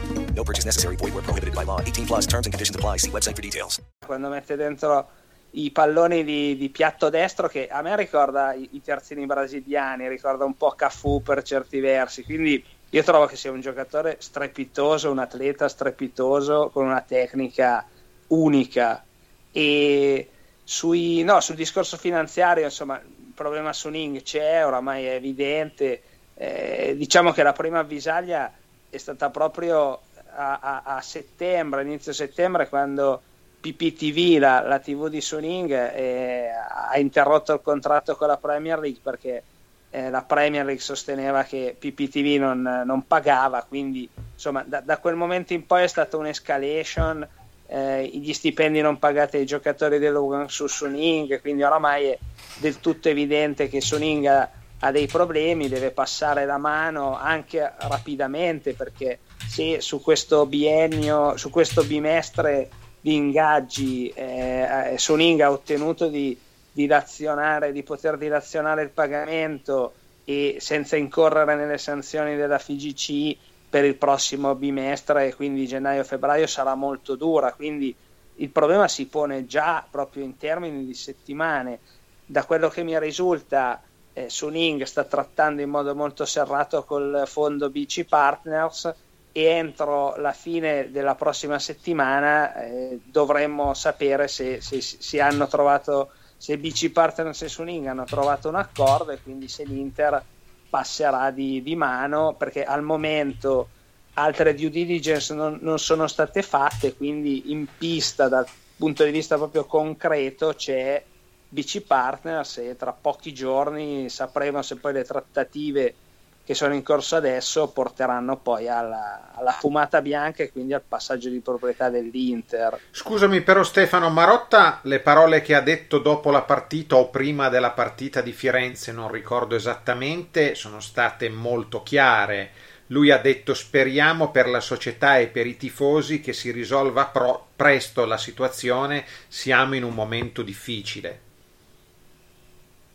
[0.35, 0.95] No purchase necessary.
[0.95, 1.79] Void where prohibited by law.
[1.81, 2.97] 18 plus terms and conditions apply.
[2.97, 3.81] See website for details.
[4.05, 5.09] Quando mette dentro
[5.51, 10.45] i palloni di, di piatto destro che a me ricorda i, i terzini brasiliani, ricorda
[10.45, 12.23] un po' Cafu per certi versi.
[12.23, 17.85] Quindi io trovo che sia un giocatore strepitoso, un atleta strepitoso con una tecnica
[18.27, 19.03] unica.
[19.51, 20.29] E
[20.63, 26.01] sui, no, sul discorso finanziario, insomma, il problema su Ning c'è, oramai è evidente.
[26.35, 28.51] Eh, diciamo che la prima avvisaglia
[28.89, 30.01] è stata proprio
[30.35, 33.21] a, a, a settembre, inizio settembre, quando
[33.61, 38.99] PPTV, la, la TV di Suning, eh, ha interrotto il contratto con la Premier League
[39.03, 39.43] perché
[39.91, 45.15] eh, la Premier League sosteneva che PPTV non, non pagava, quindi insomma da, da, quel
[45.15, 47.27] momento in poi è stata un'escalation,
[47.67, 52.17] eh, gli stipendi non pagati ai giocatori dell'Ugan su Suning, quindi oramai è
[52.57, 58.73] del tutto evidente che Suning ha, ha dei problemi, deve passare la mano anche rapidamente
[58.73, 66.37] perché se su questo biennio, su questo bimestre di ingaggi eh, Suning ha ottenuto di
[66.71, 73.37] dilazionare, di poter dilazionare il pagamento e senza incorrere nelle sanzioni della FIGC
[73.69, 77.95] per il prossimo bimestre, quindi gennaio-febbraio sarà molto dura, quindi
[78.35, 81.79] il problema si pone già proprio in termini di settimane.
[82.25, 83.81] Da quello che mi risulta,
[84.13, 88.93] eh, Suning sta trattando in modo molto serrato col fondo BC Partners
[89.31, 96.11] e entro la fine della prossima settimana eh, dovremmo sapere se, se, se, hanno trovato
[96.35, 100.21] se BC Partners e Suning hanno trovato un accordo e quindi se l'Inter
[100.69, 103.69] passerà di, di mano perché al momento
[104.15, 109.37] altre due diligence non, non, sono state fatte quindi in pista dal punto di vista
[109.37, 111.01] proprio concreto c'è
[111.47, 115.95] BC Partners e tra pochi giorni sapremo se poi le trattative
[116.43, 121.29] che sono in corso adesso porteranno poi alla, alla, fumata bianca e quindi al passaggio
[121.29, 122.79] di proprietà dell'Inter.
[122.91, 127.71] Scusami però Stefano Marotta, le parole che ha detto dopo la partita o prima della
[127.71, 132.51] partita di Firenze, non ricordo esattamente, sono state molto chiare.
[132.87, 137.47] Lui ha detto speriamo per la società e per i tifosi che si risolva pro-
[137.55, 141.29] presto la situazione, siamo in un momento difficile.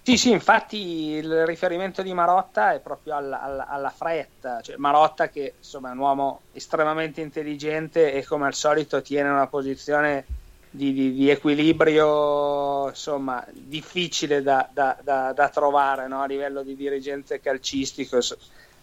[0.07, 0.77] Sì, sì, infatti
[1.15, 5.93] il riferimento di Marotta è proprio alla, alla, alla fretta, cioè, Marotta che insomma è
[5.95, 10.25] un uomo estremamente intelligente e come al solito tiene una posizione
[10.71, 16.23] di, di, di equilibrio insomma difficile da, da, da, da trovare no?
[16.23, 18.21] a livello di dirigente calcistico,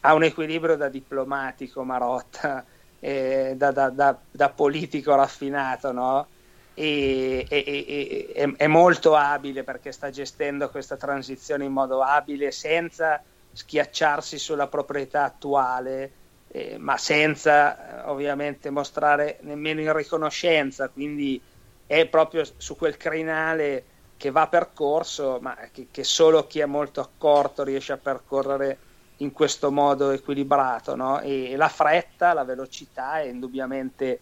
[0.01, 2.65] ha un equilibrio da diplomatico Marotta,
[2.99, 6.27] eh, da, politico raffinato, no?
[6.73, 13.21] E, e, e, è molto abile perché sta gestendo questa transizione in modo abile senza
[13.51, 16.11] schiacciarsi sulla proprietà attuale
[16.47, 21.39] eh, ma senza ovviamente mostrare nemmeno in riconoscenza quindi
[21.85, 23.83] è proprio su quel crinale
[24.17, 28.77] che va percorso ma che, che solo chi è molto accorto riesce a percorrere
[29.17, 31.19] in questo modo equilibrato no?
[31.21, 34.19] e la fretta, la velocità è indubbiamente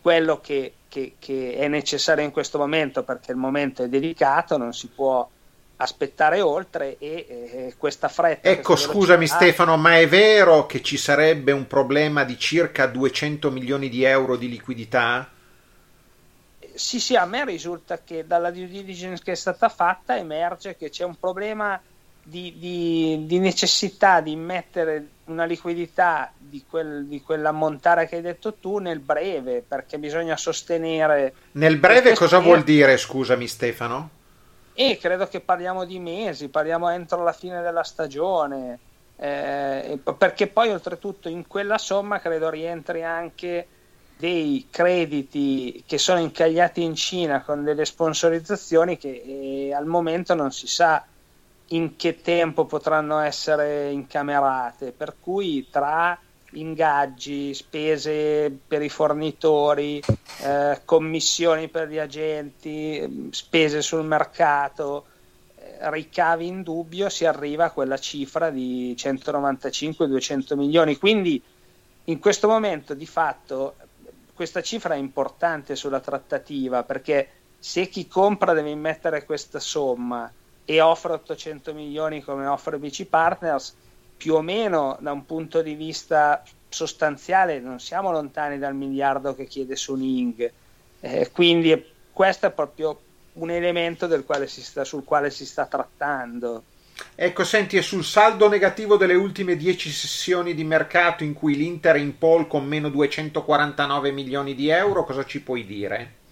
[0.00, 4.72] quello che, che, che, è necessario in questo momento perché il momento è delicato, non
[4.72, 5.28] si può
[5.76, 8.48] aspettare oltre e, e questa fretta.
[8.48, 13.88] Ecco, scusami Stefano, ma è vero che ci sarebbe un problema di circa 200 milioni
[13.88, 15.28] di euro di liquidità?
[16.74, 20.90] Sì, sì, a me risulta che dalla due diligence che è stata fatta emerge che
[20.90, 21.80] c'è un problema
[22.24, 28.54] di, di, di necessità di immettere una liquidità di, quel, di quell'ammontare che hai detto
[28.54, 31.34] tu nel breve, perché bisogna sostenere...
[31.52, 34.10] Nel breve cosa vuol dire, scusami Stefano?
[34.72, 38.78] E credo che parliamo di mesi, parliamo entro la fine della stagione,
[39.16, 43.68] eh, perché poi oltretutto in quella somma credo rientri anche
[44.16, 50.50] dei crediti che sono incagliati in Cina con delle sponsorizzazioni che eh, al momento non
[50.50, 51.04] si sa
[51.68, 56.18] in che tempo potranno essere incamerate, per cui tra
[56.52, 60.00] ingaggi, spese per i fornitori,
[60.42, 65.06] eh, commissioni per gli agenti, spese sul mercato,
[65.56, 70.96] eh, ricavi in dubbio, si arriva a quella cifra di 195-200 milioni.
[70.96, 71.42] Quindi
[72.04, 73.76] in questo momento di fatto
[74.34, 80.30] questa cifra è importante sulla trattativa perché se chi compra deve immettere questa somma
[80.64, 83.74] e offre 800 milioni come offre BC Partners,
[84.16, 89.46] più o meno da un punto di vista sostanziale non siamo lontani dal miliardo che
[89.46, 90.50] chiede Suning.
[91.00, 92.98] Eh, quindi questo è proprio
[93.34, 96.62] un elemento quale sta, sul quale si sta trattando.
[97.16, 101.96] Ecco, senti, e sul saldo negativo delle ultime 10 sessioni di mercato in cui l'Inter
[101.96, 106.22] è in pole con meno 249 milioni di euro, cosa ci puoi dire?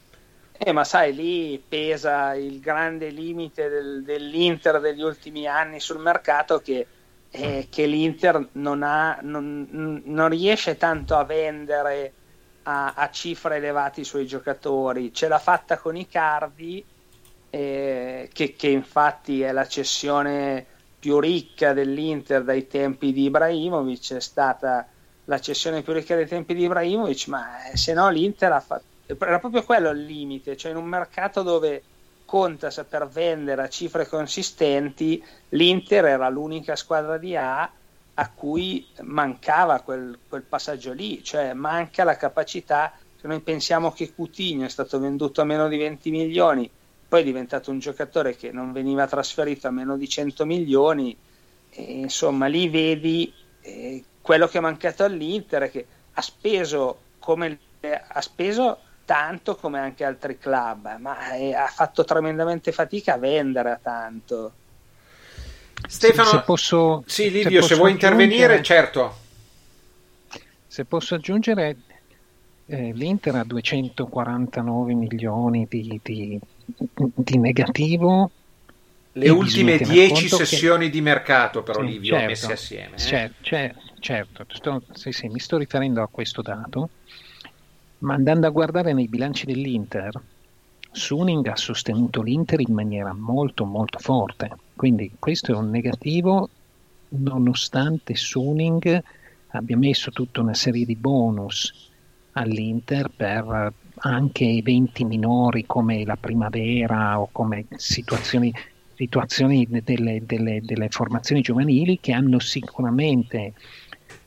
[0.59, 6.61] Eh, ma sai, lì pesa il grande limite del, dell'Inter degli ultimi anni sul mercato
[6.61, 6.87] che,
[7.31, 12.13] eh, che l'Inter non, ha, non, non, riesce tanto a vendere
[12.63, 15.13] a, a, cifre elevate i suoi giocatori.
[15.13, 16.85] Ce l'ha fatta con i Cardi,
[17.51, 20.65] eh, che, che infatti è la cessione
[20.99, 24.87] più ricca dell'Inter dai tempi di Ibrahimovic, è stata
[25.25, 28.92] la cessione più ricca dai tempi di Ibrahimovic, ma eh, se no l'Inter ha fatto
[29.19, 31.83] era proprio quello il limite, cioè in un mercato dove
[32.25, 37.71] conta saper vendere a cifre consistenti, l'Inter era l'unica squadra di A
[38.15, 44.15] a cui mancava quel, quel passaggio lì, cioè manca la capacità, se noi pensiamo che
[44.15, 46.71] Coutinho è stato venduto a meno di 20 milioni,
[47.09, 51.17] poi è diventato un giocatore che non veniva trasferito a meno di 100 milioni,
[51.71, 58.21] e, insomma lì vedi eh, quello che è mancato all'Inter, che ha speso come ha
[58.21, 63.79] speso tanto come anche altri club, ma è, ha fatto tremendamente fatica a vendere a
[63.81, 64.53] tanto.
[65.87, 69.19] Stefano, se posso, sì, Livio, se, se vuoi intervenire, certo.
[70.67, 71.77] Se posso aggiungere,
[72.67, 76.41] eh, l'Inter ha 249 milioni di, di,
[76.97, 78.31] di negativo.
[79.15, 80.93] Le ultime 10 sessioni che...
[80.93, 82.97] di mercato, però, sì, Livio, certo, messe assieme.
[82.97, 82.99] Eh?
[82.99, 86.89] Certo, certo sto, sì, sì, mi sto riferendo a questo dato
[88.03, 90.21] ma andando a guardare nei bilanci dell'Inter,
[90.91, 96.49] Suning ha sostenuto l'Inter in maniera molto molto forte, quindi questo è un negativo
[97.09, 99.03] nonostante Suning
[99.49, 101.91] abbia messo tutta una serie di bonus
[102.33, 108.53] all'Inter per anche eventi minori come la primavera o come situazioni
[108.95, 113.55] situazioni delle, delle, delle, formazioni giovanili che hanno sicuramente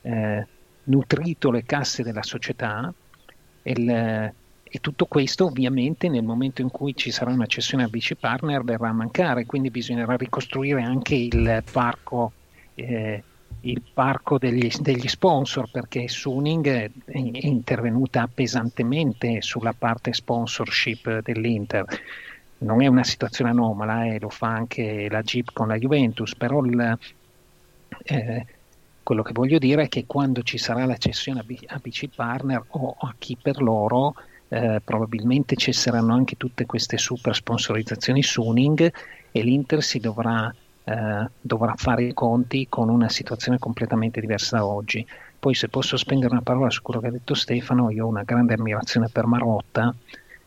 [0.01, 0.47] eh,
[0.85, 2.93] nutrito le casse della società
[3.73, 8.15] il, e, tutto questo ovviamente nel momento in cui ci sarà una cessione a BC
[8.15, 12.31] Partner verrà a mancare, quindi bisognerà ricostruire anche il parco,
[12.75, 13.23] eh,
[13.61, 21.85] il parco degli, degli, sponsor perché Suning è, è intervenuta pesantemente sulla parte sponsorship dell'Inter.
[22.57, 26.35] Non è una situazione anomala e eh, lo fa anche la Jeep con la Juventus,
[26.35, 26.97] però il,
[28.03, 28.45] eh,
[29.05, 32.95] quello che voglio dire è che quando ci sarà la cessione a, BC Partner o
[32.99, 34.15] a chi per loro,
[34.47, 38.91] eh, probabilmente cesseranno anche tutte queste super sponsorizzazioni Suning
[39.31, 40.51] e l'Inter si dovrà,
[40.85, 45.05] eh, dovrà fare i conti con una situazione completamente diversa da oggi.
[45.37, 48.23] Poi se posso spendere una parola su quello che ha detto Stefano, io ho una
[48.23, 49.93] grande ammirazione per Marotta,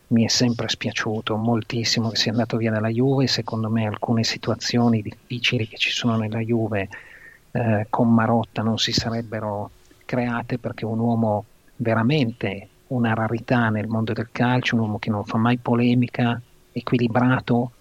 [0.08, 5.00] mi è sempre spiaciuto moltissimo che sia andato via dalla Juve, secondo me alcune situazioni
[5.00, 6.88] difficili che ci sono nella Juve
[7.58, 9.70] eh, con Marotta non si sarebbero
[10.04, 11.44] create perché un uomo
[11.76, 16.40] veramente una rarità nel mondo del calcio, un uomo che non fa mai polemica,
[16.70, 17.72] equilibrato,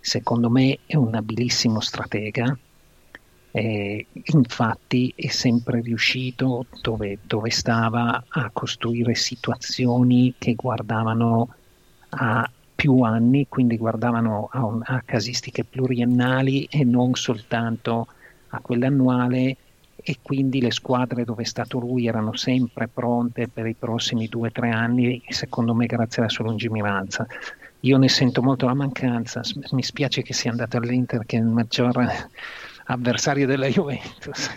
[0.00, 2.58] secondo me è un abilissimo stratega.
[3.52, 11.54] E infatti è sempre riuscito dove, dove stava a costruire situazioni che guardavano
[12.10, 18.06] a più anni, quindi guardavano a, un, a casistiche pluriennali e non soltanto
[18.50, 19.56] a quella annuale
[20.02, 24.48] e quindi le squadre dove è stato lui erano sempre pronte per i prossimi due
[24.48, 27.26] o tre anni, secondo me grazie alla sua lungimiranza.
[27.80, 29.40] Io ne sento molto la mancanza,
[29.70, 32.06] mi spiace che sia andato all'Inter che è il maggior
[32.84, 34.50] avversario della Juventus.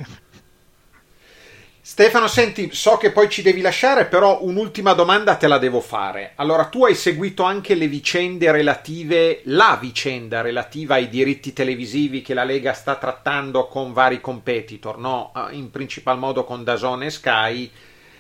[1.86, 6.32] Stefano, senti, so che poi ci devi lasciare, però un'ultima domanda te la devo fare.
[6.36, 12.34] Allora, tu hai seguito anche le vicende relative, la vicenda relativa ai diritti televisivi che
[12.34, 15.32] la Lega sta trattando con vari competitor, no?
[15.34, 17.72] Ah, in principal modo con Dazone e Sky.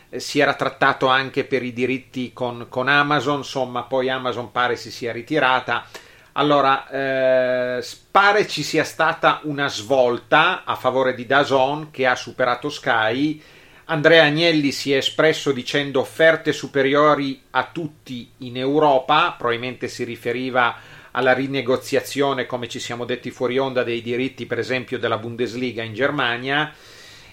[0.09, 4.76] Eh, si era trattato anche per i diritti con, con Amazon, insomma, poi Amazon pare
[4.76, 5.86] si sia ritirata.
[6.34, 12.69] Allora, eh, pare ci sia stata una svolta a favore di Dazon che ha superato
[12.69, 13.41] Sky
[13.86, 20.75] Andrea Agnelli si è espresso dicendo offerte superiori a tutti in Europa, probabilmente si riferiva
[21.11, 25.93] alla rinegoziazione, come ci siamo detti fuori onda, dei diritti, per esempio, della Bundesliga in
[25.93, 26.73] Germania.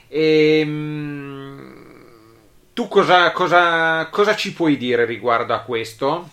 [0.09, 1.89] E, ehm,
[2.75, 6.29] tu cosa, cosa, cosa ci puoi dire riguardo a questo?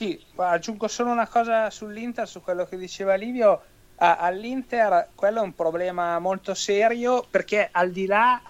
[0.00, 3.62] Sì, aggiungo solo una cosa sull'Inter, su quello che diceva Livio.
[3.96, 8.40] all'Inter quello è un problema molto serio perché al di là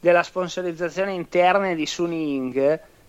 [0.00, 2.56] della sponsorizzazione interna di Suning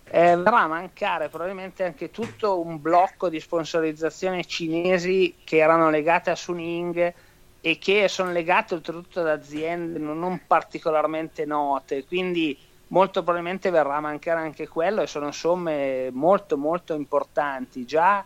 [0.03, 6.29] eh, verrà a mancare probabilmente anche tutto un blocco di sponsorizzazione cinesi che erano legate
[6.29, 7.15] a Suning
[7.59, 12.55] e che sono legate oltretutto ad aziende non particolarmente note quindi
[12.87, 17.85] molto probabilmente verrà a mancare anche quello e sono somme molto molto importanti.
[17.85, 18.25] Già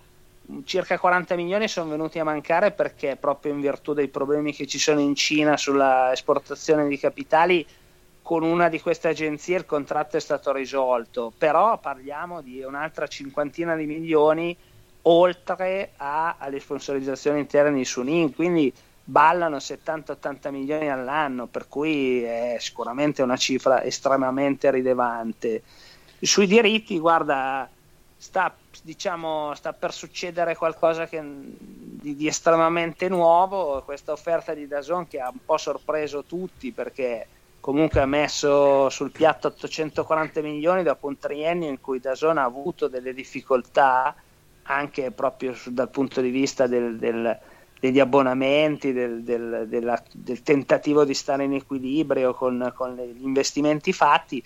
[0.66, 4.80] circa 40 milioni sono venuti a mancare perché proprio in virtù dei problemi che ci
[4.80, 7.66] sono in Cina sulla esportazione di capitali
[8.22, 13.76] con una di queste agenzie il contratto è stato risolto, però parliamo di un'altra cinquantina
[13.76, 14.55] di milioni
[15.03, 18.72] oltre a, alle sponsorizzazioni interne di Sunin, quindi
[19.12, 25.64] ballano 70-80 milioni all'anno, per cui è sicuramente una cifra estremamente rilevante.
[26.22, 27.70] Sui diritti, guarda,
[28.16, 35.05] sta, diciamo, sta per succedere qualcosa che, di, di, estremamente nuovo, questa offerta di Dazon
[35.09, 37.28] che ha un po' sorpreso tutti perché
[37.59, 42.88] comunque ha messo sul piatto 840 milioni dopo un triennio in cui Dazon ha avuto
[42.88, 44.16] delle difficoltà
[44.64, 47.38] anche proprio dal punto di vista del, del,
[47.82, 54.43] degli abbonamenti, del, della, del, tentativo di stare in equilibrio con, con, gli investimenti fatti,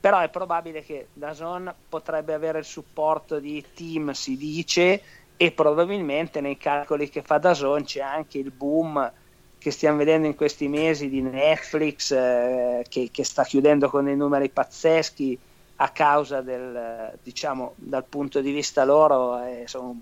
[0.00, 5.02] però è probabile che Dazon potrebbe avere il supporto di team, si dice,
[5.36, 9.12] e probabilmente nei calcoli che fa Dazon c'è anche il boom
[9.58, 14.16] che stiamo vedendo in questi mesi di Netflix eh, che, che, sta chiudendo con dei
[14.16, 15.38] numeri pazzeschi
[15.76, 19.94] a causa del, diciamo, dal punto di vista loro, eh, sono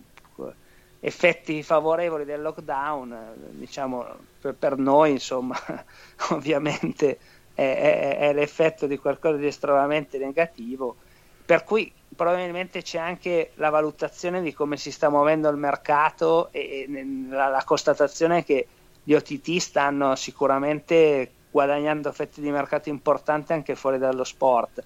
[1.07, 4.05] effetti favorevoli del lockdown, diciamo,
[4.41, 5.57] per, per noi, insomma,
[6.31, 7.19] ovviamente
[7.55, 10.97] è, è, è, l'effetto di qualcosa di estremamente negativo,
[11.45, 16.89] per cui probabilmente c'è anche la valutazione di come si sta muovendo il mercato e,
[16.89, 18.67] e la, la constatazione che
[19.05, 24.83] gli OTT stanno sicuramente guadagnando fette di mercato importanti anche fuori dallo sport.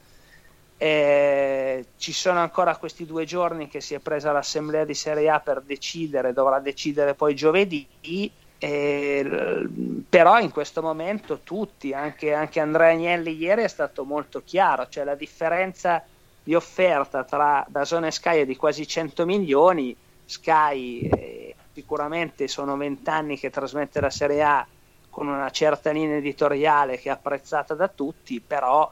[0.83, 5.39] Eh, ci sono ancora questi due giorni che si è presa l'assemblea di Serie A
[5.39, 7.87] per decidere, dovrà decidere poi giovedì.
[8.57, 9.69] Eh,
[10.09, 15.05] però in questo momento tutti, anche, anche Andrea Agnelli ieri è stato molto chiaro, cioè
[15.05, 16.03] la differenza
[16.43, 22.79] di offerta tra Dazone e Sky è di quasi 100 milioni, Sky eh, sicuramente sono
[22.79, 24.67] 20 anni che trasmette la Serie A
[25.11, 28.91] con una certa linea editoriale che è apprezzata da tutti, però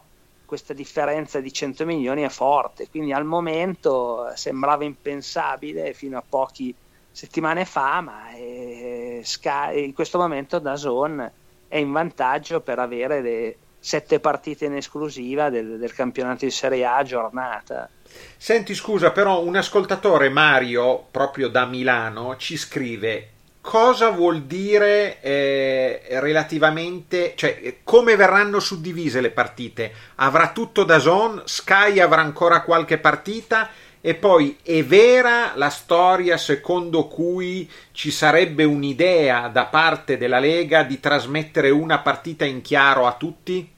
[0.48, 6.72] questa differenza di 100 milioni è forte, quindi al momento sembrava impensabile fino a poche
[7.10, 11.30] settimane fa, ma è, Sky, in questo momento Dazon
[11.68, 16.86] è in vantaggio per avere le sette partite in esclusiva del, del campionato di Serie
[16.86, 17.90] A a giornata.
[18.38, 23.32] Senti, scusa, però un ascoltatore Mario, proprio da Milano, ci scrive
[23.68, 29.92] cosa vuol dire eh, relativamente, cioè come verranno suddivise le partite?
[30.14, 33.68] Avrà tutto da zone, Sky avrà ancora qualche partita
[34.00, 40.82] e poi è vera la storia secondo cui ci sarebbe un'idea da parte della Lega
[40.82, 43.70] di trasmettere una partita in chiaro a tutti?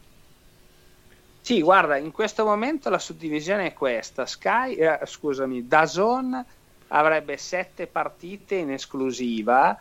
[1.41, 4.25] Sì, guarda, in questo momento la suddivisione è questa.
[4.25, 6.45] Sky, eh, scusami, Dazon
[6.93, 9.79] avrebbe sette partite in esclusiva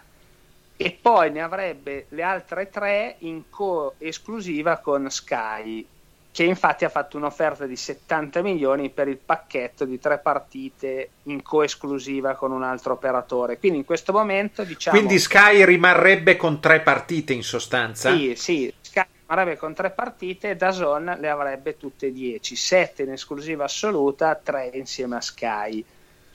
[0.82, 5.86] e poi ne avrebbe le altre tre in co-esclusiva con Sky,
[6.32, 11.42] che infatti ha fatto un'offerta di 70 milioni per il pacchetto di tre partite in
[11.42, 13.58] co-esclusiva con un altro operatore.
[13.58, 14.98] Quindi in questo momento diciamo...
[14.98, 18.16] Quindi Sky rimarrebbe con tre partite in sostanza?
[18.16, 23.12] Sì, sì, Sky rimarrebbe con tre partite, Dazon le avrebbe tutte e 10, 7 in
[23.12, 25.84] esclusiva assoluta, 3 insieme a Sky.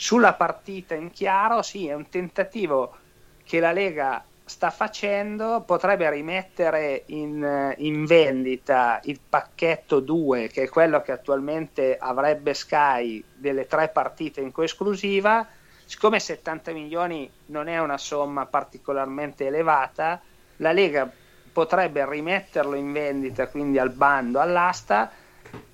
[0.04, 2.94] Sulla partita in chiaro, sì, è un tentativo
[3.42, 10.68] che la Lega sta facendo potrebbe rimettere in, in, vendita il pacchetto 2 che è
[10.68, 15.48] quello che attualmente avrebbe Sky delle tre partite in coesclusiva.
[15.86, 20.20] Siccome 70 milioni non è una somma particolarmente elevata
[20.56, 21.10] la Lega
[21.50, 25.10] potrebbe rimetterlo in vendita quindi al bando all'asta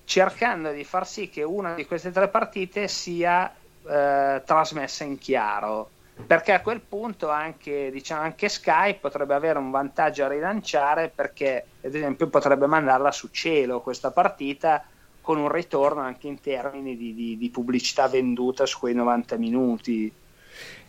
[0.04, 3.52] cercando di far sì che una di queste tre partite sia
[3.90, 5.90] eh, trasmessa in chiaro
[6.26, 11.66] perché a quel punto anche, diciamo, anche Sky potrebbe avere un vantaggio a rilanciare perché
[11.82, 14.84] ad esempio potrebbe mandarla su cielo questa partita
[15.20, 20.12] con un ritorno anche in termini di, di, di pubblicità venduta su quei 90 minuti.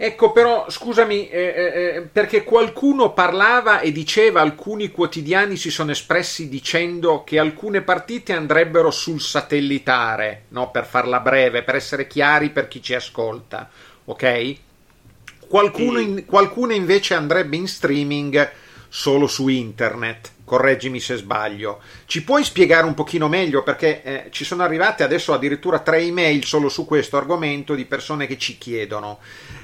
[0.04, 5.92] Ecco, però scusami, eh, eh, eh, perché qualcuno parlava e diceva, alcuni quotidiani si sono
[5.92, 10.72] espressi dicendo che alcune partite andrebbero sul satellitare, no?
[10.72, 13.70] per farla breve, per essere chiari per chi ci ascolta,
[14.06, 14.56] ok?
[15.48, 18.52] Qualcuno, in, qualcuno invece andrebbe in streaming
[18.90, 20.32] solo su internet.
[20.44, 21.80] Correggimi se sbaglio.
[22.06, 26.44] Ci puoi spiegare un pochino meglio perché eh, ci sono arrivate adesso addirittura tre email
[26.44, 29.20] solo su questo argomento di persone che ci chiedono.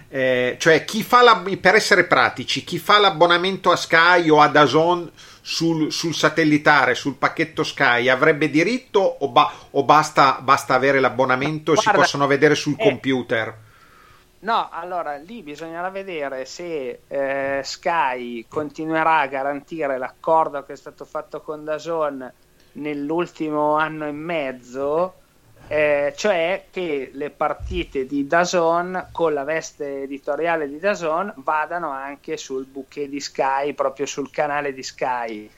[0.09, 4.47] Eh, cioè, chi fa la, per essere pratici, chi fa l'abbonamento a Sky o a
[4.47, 10.99] Dazon sul, sul satellitare, sul pacchetto Sky, avrebbe diritto o, ba, o basta, basta, avere
[10.99, 13.57] l'abbonamento e si possono vedere sul eh, computer?
[14.39, 21.05] No, allora lì bisognerà vedere se eh, Sky continuerà a garantire l'accordo che è stato
[21.05, 22.31] fatto con Dazon
[22.73, 25.13] nell'ultimo anno e mezzo,
[25.67, 32.37] eh, cioè che le partite di Dazon con la veste editoriale di Dazon vadano anche
[32.37, 35.51] sul bouquet di Sky, proprio sul canale di Sky.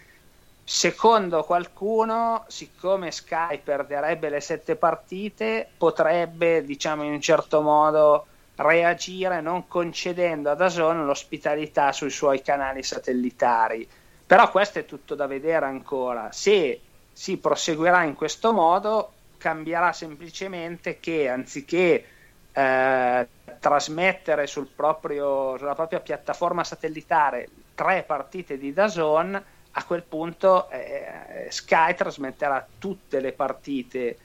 [0.64, 9.42] Secondo qualcuno, siccome Sky perderebbe le sette partite, potrebbe, diciamo in un certo modo, reagire
[9.42, 13.88] non concedendo a Dazon l'ospitalità sui suoi canali satellitari.
[14.26, 16.32] Però questo è tutto da vedere ancora.
[16.32, 16.82] Se
[17.12, 22.06] si proseguirà in questo modo, cambierà semplicemente che anziché
[22.52, 23.28] eh,
[23.60, 31.48] trasmettere sul proprio, sulla propria piattaforma satellitare tre partite di Dazon, a quel punto eh,
[31.50, 34.18] Sky trasmetterà tutte le partite,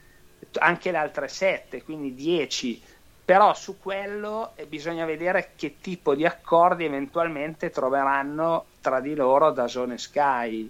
[0.59, 2.83] anche le altre sette, quindi dieci
[3.25, 9.51] però su quello eh, bisogna vedere che tipo di accordi eventualmente troveranno tra di loro
[9.51, 10.69] da Zone Sky.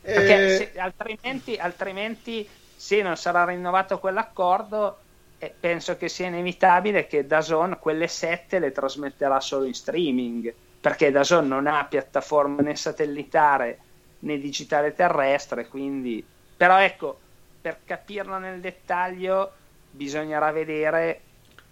[0.00, 0.56] Perché eh...
[0.56, 2.48] se, altrimenti, altrimenti,
[2.82, 4.98] se non sarà rinnovato quell'accordo,
[5.38, 11.12] eh, penso che sia inevitabile che Dazon quelle sette le trasmetterà solo in streaming, perché
[11.12, 13.78] Dazon non ha piattaforma né satellitare
[14.20, 16.26] né digitale terrestre, quindi...
[16.56, 17.20] Però ecco,
[17.60, 19.52] per capirlo nel dettaglio
[19.88, 21.20] bisognerà vedere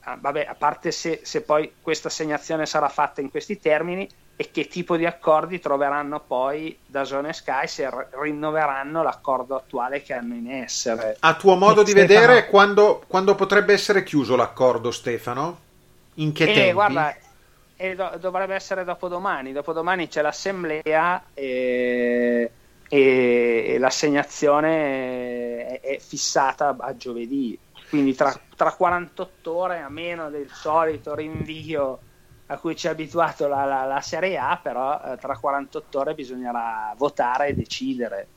[0.04, 4.08] Ah, vabbè, a parte se, se, poi questa assegnazione sarà fatta in questi termini,
[4.40, 10.00] e che tipo di accordi troveranno poi da Zone Sky se r- rinnoveranno l'accordo attuale
[10.00, 11.18] che hanno in essere.
[11.20, 15.58] A tuo modo Eh, di Stefano- vedere, quando, quando potrebbe essere chiuso l'accordo, Stefano?
[16.14, 16.72] In che Eh, tempi?
[16.72, 17.14] guarda,
[17.76, 19.52] eh, do- dovrebbe essere dopodomani.
[19.52, 22.50] Dopodomani c'è l'assemblea e,
[22.88, 27.58] e- e l'assegnazione è, è fissata a giovedì.
[27.90, 32.00] Quindi tra, tra 48 ore, a meno del solito rinvio
[32.50, 36.14] a cui ci ha abituato la, la- la Serie A, però eh, tra 48 ore
[36.14, 38.28] bisognerà votare e decidere.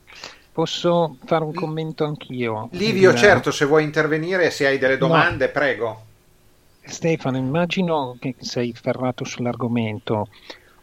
[0.52, 2.68] Posso fare un commento anch'io?
[2.72, 6.02] Livio, Il- certo, se vuoi intervenire, se hai delle domande, prego.
[6.86, 10.28] Stefano, immagino che sei ferrato sull'argomento.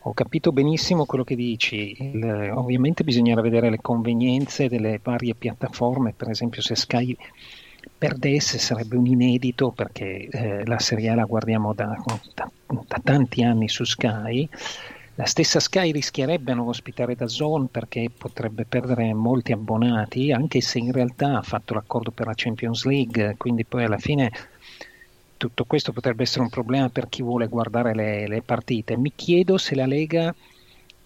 [0.05, 1.95] Ho capito benissimo quello che dici.
[1.97, 7.15] Il- ovviamente bisognerà vedere le convenienze delle varie piattaforme, per esempio se Sky
[7.97, 11.95] perdesse sarebbe un inedito perché eh, la Serie A la guardiamo da,
[12.33, 12.51] da-
[12.87, 14.47] da tanti anni su Sky.
[15.15, 20.79] La stessa Sky rischierebbe non ospitare da Zone perché potrebbe perdere molti abbonati, anche se
[20.79, 24.31] in realtà ha fatto l'accordo per la Champions League, quindi poi alla fine
[25.37, 28.95] tutto questo potrebbe essere un problema per chi vuole guardare le, le partite.
[28.95, 30.33] Mi chiedo se la Lega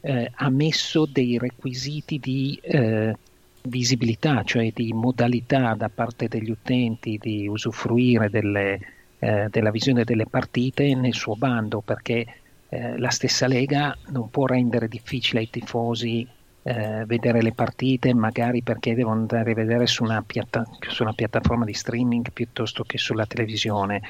[0.01, 3.15] eh, ha messo dei requisiti di eh,
[3.63, 8.79] visibilità, cioè di modalità da parte degli utenti di usufruire delle,
[9.19, 12.25] eh, della visione delle partite nel suo bando, perché
[12.69, 16.27] eh, la stessa Lega non può rendere difficile ai tifosi
[16.63, 21.13] eh, vedere le partite, magari perché devono andare a vedere su una, piatta- su una
[21.13, 24.01] piattaforma di streaming piuttosto che sulla televisione.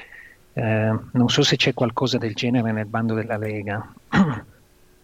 [0.54, 3.92] Eh, non so se c'è qualcosa del genere nel bando della Lega.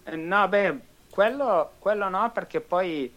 [0.05, 0.81] Eh, No, beh,
[1.11, 3.13] quello, quello no, perché poi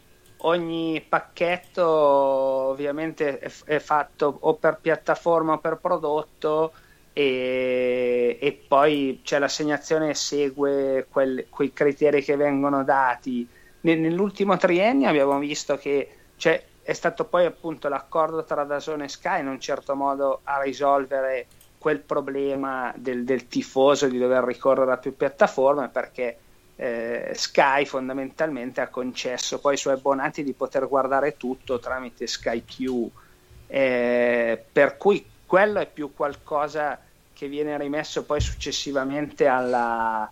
[0.46, 6.74] ogni pacchetto ovviamente è, è fatto o per piattaforma o per prodotto
[7.14, 13.48] e, e poi c'è l'assegnazione segue quel- quei criteri che vengono dati.
[13.82, 19.10] Ne- nell'ultimo triennio abbiamo visto che c'è, è stato poi appunto l'accordo tra Dazone e
[19.10, 24.92] Sky in un certo modo a risolvere quel problema del, del tifoso di dover ricorrere
[24.92, 26.38] a più piattaforme perché
[26.76, 32.64] eh, Sky fondamentalmente ha concesso poi ai suoi abbonati di poter guardare tutto tramite Sky
[32.66, 33.12] Q
[33.68, 37.00] eh, per cui quello è più qualcosa
[37.32, 40.30] che viene rimesso poi successivamente alla-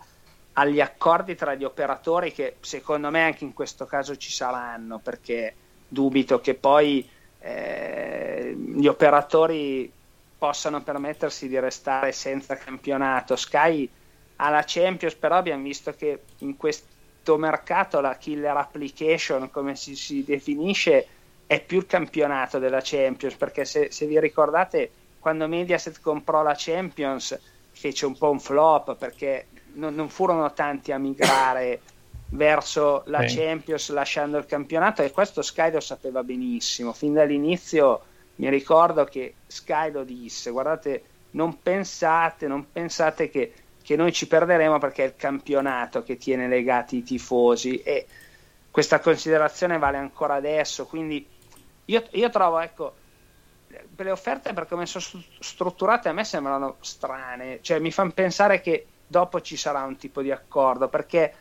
[0.53, 5.57] agli accordi tra gli operatori che secondo me anche in questo caso ci saranno perché
[5.87, 9.93] dubito che poi eh, gli operatori
[10.37, 13.35] possano permettersi di restare senza campionato.
[13.35, 13.91] Sky
[14.37, 19.95] ha la Champions, però abbiamo visto che in questo mercato la killer application, come si,
[19.95, 21.07] si definisce,
[21.45, 26.55] è più il campionato della Champions, perché se, se vi ricordate quando Mediaset comprò la
[26.57, 27.39] Champions
[27.71, 31.79] fece un po' un flop perché non, non furono tanti a migrare
[32.29, 33.37] verso la Sì.
[33.37, 36.93] Champions lasciando il campionato e questo Sky lo sapeva benissimo.
[36.93, 38.03] Fin dall'inizio
[38.35, 43.53] mi ricordo che Sky lo disse, guardate, non pensate, non pensate che,
[43.83, 48.07] che noi ci perderemo perché è il campionato che tiene legati i tifosi e
[48.71, 51.27] questa considerazione vale ancora adesso, quindi
[51.85, 52.95] io, io trovo, ecco,
[53.95, 58.61] le offerte per come sono stru- strutturate a me sembrano strane, cioè mi fanno pensare
[58.61, 61.33] che dopo ci sarà un tipo di accordo, perché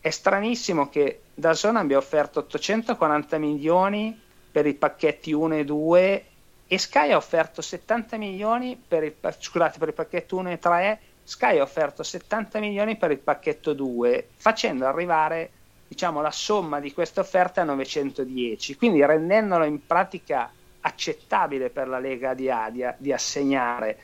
[0.00, 4.18] è stranissimo che da Zona abbia offerto 840 milioni
[4.50, 6.24] per i pacchetti 1 e 2
[6.66, 11.00] e Sky ha offerto 70 milioni per il, scusate, per il pacchetto 1 e 3,
[11.28, 15.50] Sky ha offerto 70 milioni per il pacchetto 2, facendo arrivare
[15.86, 20.50] diciamo, la somma di queste offerte a 910, quindi rendendolo in pratica
[20.80, 23.98] accettabile per la Lega di Adia di assegnare.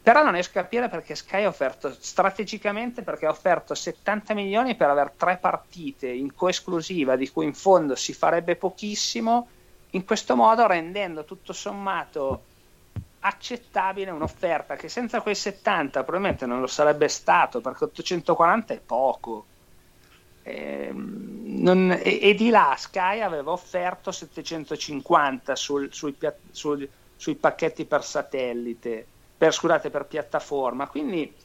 [0.00, 4.76] Però non riesco a capire perché Sky ha offerto strategicamente perché ha offerto 70 milioni
[4.76, 9.48] per avere tre partite in coesclusiva di cui in fondo si farebbe pochissimo,
[9.90, 12.44] in questo modo rendendo tutto sommato
[13.24, 19.48] accettabile un'offerta che senza quei 70 probabilmente non lo sarebbe stato perché 840 è poco.
[20.44, 26.16] Ehm, non- e, e di là Sky aveva offerto 750 sul- sui,
[26.50, 30.88] sul- sui pacchetti per satellite, per, scusate, per piattaforma.
[30.88, 31.36] Quindi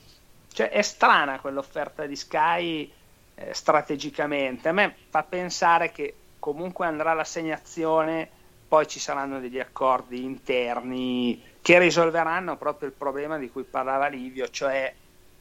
[0.47, 2.91] cioè, è strana quell'offerta di Sky
[3.35, 4.69] eh, strategicamente.
[4.69, 8.36] A me fa pensare che comunque andrà l'assegnazione,
[8.67, 14.49] poi ci saranno degli accordi interni che risolveranno proprio il problema di cui parlava Livio,
[14.49, 14.93] cioè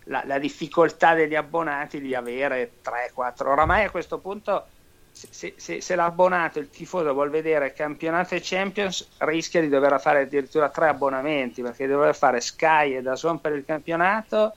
[0.05, 3.47] la, la difficoltà degli abbonati di avere 3-4.
[3.47, 4.67] Oramai a questo punto,
[5.13, 10.23] se, se- se- l'abbonato, il tifoso vuol vedere campionato e Champions, rischia di dover fare
[10.23, 14.55] addirittura tre abbonamenti perché deve fare Sky e Dazon per il campionato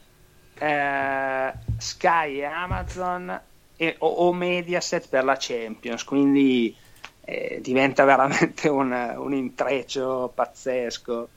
[0.60, 3.42] eh, Sky e Amazon
[3.76, 6.76] e, o, o, Mediaset per la Champions, quindi
[7.30, 11.30] eh, diventa veramente un, un intreccio pazzesco.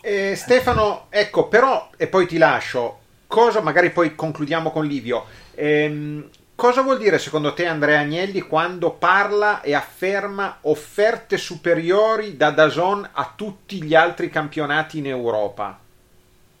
[0.00, 6.30] Eh, Stefano, ecco, però, e poi ti lascio, cosa, magari poi concludiamo con Livio, ehm,
[6.54, 13.06] cosa vuol dire secondo te Andrea Agnelli quando parla e afferma offerte superiori da Dazon
[13.12, 15.78] a tutti gli altri campionati in Europa?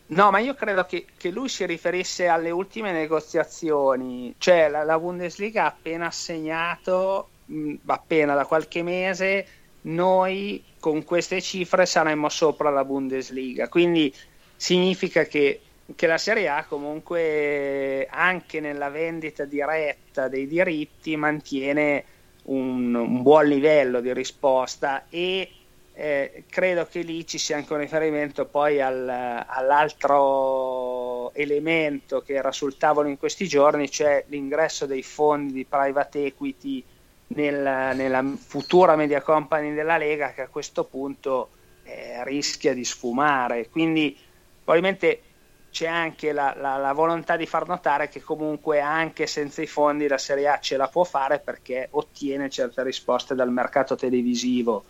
[0.06, 4.98] No, ma io credo che, che, lui si riferisse alle ultime negoziazioni, cioè la, la
[4.98, 9.46] Bundesliga ha appena assegnato, mh, appena da qualche mese,
[9.82, 14.12] noi con queste cifre saremmo sopra la Bundesliga, quindi
[14.56, 15.60] significa che,
[15.94, 22.04] che la Serie A comunque anche nella vendita diretta dei diritti mantiene
[22.44, 25.50] un, un buon livello di risposta e
[25.92, 29.08] eh, credo che lì ci sia anche un riferimento poi al,
[29.46, 36.24] all'altro elemento che era sul tavolo in questi giorni, cioè l'ingresso dei fondi di private
[36.26, 36.84] equity
[37.34, 41.50] nel, nella futura media company della Lega che a questo punto
[41.84, 43.68] eh, rischia di sfumare.
[43.68, 44.16] Quindi
[44.62, 45.22] probabilmente
[45.70, 50.08] c'è anche la, la, la, volontà di far notare che comunque anche senza i fondi
[50.08, 54.84] la Serie A ce la può fare perché ottiene certe risposte dal mercato televisivo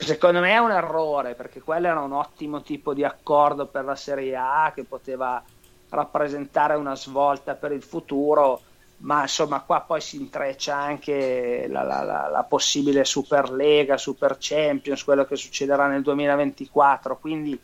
[0.00, 3.96] Secondo me è un errore perché quello era un ottimo tipo di accordo per la
[3.96, 5.42] Serie A che poteva
[5.88, 8.60] rappresentare una svolta per il futuro,
[8.98, 15.04] ma insomma qua poi si intreccia anche la, la, la, la possibile Superlega, Super Champions,
[15.04, 17.58] quello che succederà nel 2024, quindi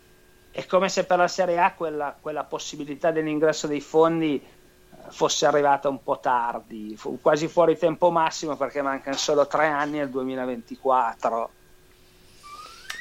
[0.51, 5.47] è come se per la Serie A quella, quella possibilità dell'ingresso dei fondi eh, fosse
[5.47, 11.51] arrivata un po' tardi, quasi fuori tempo massimo perché mancano solo tre anni al 2024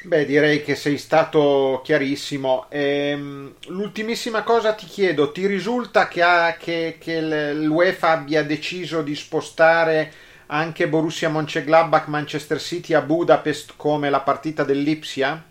[0.06, 2.66] Beh, direi che sei stato chiarissimo.
[2.68, 7.22] Ehm, l'ultimissima cosa ti chiedo, ti risulta che, ha, che, che
[7.54, 10.12] l'UEFA abbia deciso di spostare
[10.48, 15.42] anche Borussia Mönchengladbach Manchester City a Budapest come la partita dell'Ipsia?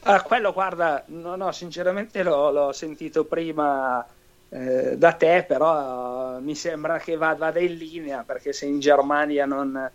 [0.00, 4.04] Ah, quello guarda, no, no, sinceramente l'ho, l'ho sentito prima
[4.48, 9.90] eh, da te, però mi sembra che vada in linea perché se in Germania non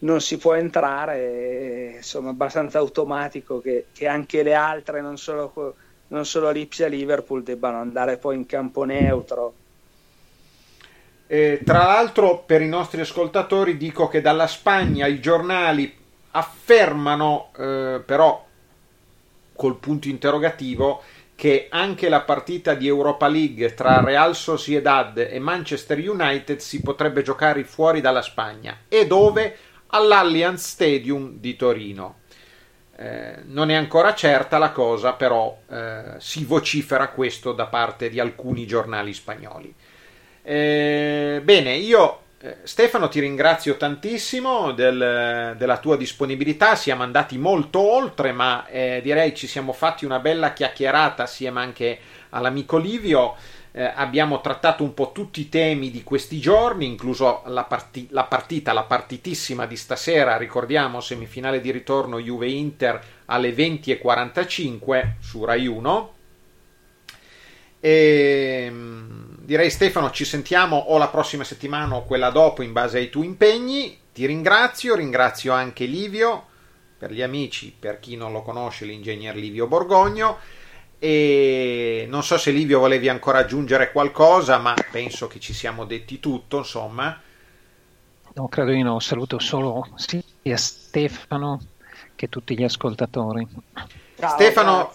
[0.00, 5.74] non si può entrare, insomma abbastanza automatico che, che anche le altre, non solo,
[6.08, 9.54] non solo Lipsia e Liverpool, debbano andare poi in campo neutro.
[11.26, 15.94] Eh, tra l'altro per i nostri ascoltatori dico che dalla Spagna i giornali
[16.32, 18.46] affermano, eh, però
[19.54, 21.02] col punto interrogativo,
[21.36, 27.22] che anche la partita di Europa League tra Real Sociedad e Manchester United si potrebbe
[27.22, 28.76] giocare fuori dalla Spagna.
[28.88, 29.56] E dove?
[29.90, 32.18] all'Allianz Stadium di Torino.
[32.96, 38.20] Eh, non è ancora certa la cosa, però eh, si vocifera questo da parte di
[38.20, 39.74] alcuni giornali spagnoli.
[40.42, 47.80] Eh, bene, io eh, Stefano ti ringrazio tantissimo del, della tua disponibilità, siamo andati molto
[47.80, 51.98] oltre, ma eh, direi ci siamo fatti una bella chiacchierata assieme anche
[52.30, 53.36] all'amico Livio
[53.72, 58.24] eh, abbiamo trattato un po' tutti i temi di questi giorni, incluso la, parti- la,
[58.24, 66.14] partita, la partitissima di stasera, ricordiamo semifinale di ritorno Juve-Inter alle 20.45 su Rai 1.
[67.82, 72.98] E, ehm, direi Stefano ci sentiamo o la prossima settimana o quella dopo in base
[72.98, 73.98] ai tuoi impegni.
[74.12, 76.46] Ti ringrazio, ringrazio anche Livio,
[76.98, 80.58] per gli amici, per chi non lo conosce, l'ingegner Livio Borgogno
[81.02, 86.20] e non so se Livio volevi ancora aggiungere qualcosa, ma penso che ci siamo detti
[86.20, 87.18] tutto, insomma.
[88.34, 91.58] No, credo di no, saluto solo sia Stefano
[92.14, 93.48] che tutti gli ascoltatori.
[94.18, 94.92] Ciao, Stefano,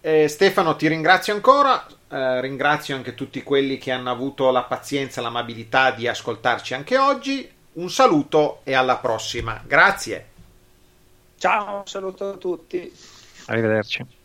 [0.00, 5.18] eh, Stefano, ti ringrazio ancora, eh, ringrazio anche tutti quelli che hanno avuto la pazienza
[5.18, 7.50] e l'amabilità di ascoltarci anche oggi.
[7.72, 9.60] Un saluto e alla prossima.
[9.66, 10.26] Grazie.
[11.38, 12.96] Ciao, un saluto a tutti.
[13.46, 14.22] Arrivederci.